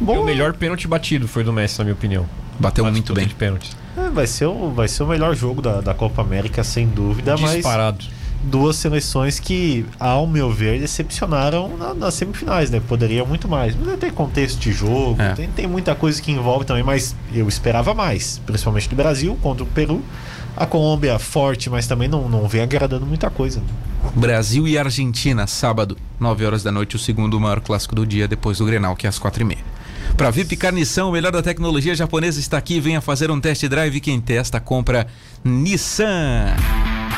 [0.00, 2.26] E Bom, o melhor pênalti batido foi do Messi, na minha opinião.
[2.58, 3.26] Bateu muito bem.
[3.26, 3.76] De pênaltis.
[3.96, 7.36] É, vai, ser o, vai ser o melhor jogo da, da Copa América, sem dúvida,
[7.36, 8.04] mas Disparado.
[8.42, 12.80] duas seleções que, ao meu ver, decepcionaram na- nas semifinais, né?
[12.86, 13.74] Poderia muito mais.
[13.76, 15.32] Mas tem contexto de jogo, É.
[15.34, 19.62] tem, tem muita coisa que envolve também, mas eu esperava mais, principalmente do Brasil contra
[19.62, 20.02] o Peru.
[20.56, 23.60] A Colômbia forte, mas também não, não vem agradando muita coisa.
[24.14, 28.58] Brasil e Argentina, sábado, 9 horas da noite, o segundo maior clássico do dia, depois
[28.58, 29.58] do Grenal, que é às 4 e meia.
[30.16, 32.78] Para VIP Carnição, o melhor da tecnologia japonesa está aqui.
[32.78, 34.00] Venha fazer um test drive.
[34.00, 35.08] Quem testa, compra
[35.42, 36.54] Nissan.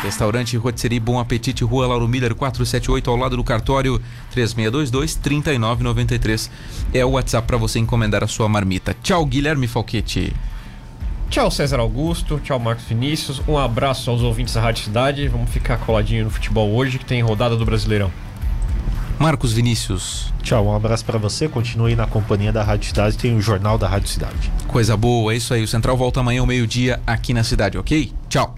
[0.03, 4.01] Restaurante Rotisserie Bom Apetite, Rua Lauro Miller 478, ao lado do cartório
[4.35, 6.49] 3622-3993.
[6.95, 8.97] É o WhatsApp para você encomendar a sua marmita.
[9.03, 10.33] Tchau, Guilherme Falquete.
[11.29, 12.41] Tchau, César Augusto.
[12.41, 13.43] Tchau, Marcos Vinícius.
[13.47, 15.29] Um abraço aos ouvintes da Rádio Cidade.
[15.29, 18.11] Vamos ficar coladinho no futebol hoje, que tem rodada do Brasileirão.
[19.19, 20.33] Marcos Vinícius.
[20.43, 21.49] Tchau, um abraço pra você.
[21.49, 23.17] Continue na companhia da Rádio Cidade.
[23.17, 24.53] Tem o Jornal da Rádio Cidade.
[24.67, 25.63] Coisa boa, é isso aí.
[25.63, 28.13] O Central volta amanhã ao meio-dia aqui na cidade, ok?
[28.29, 28.57] Tchau.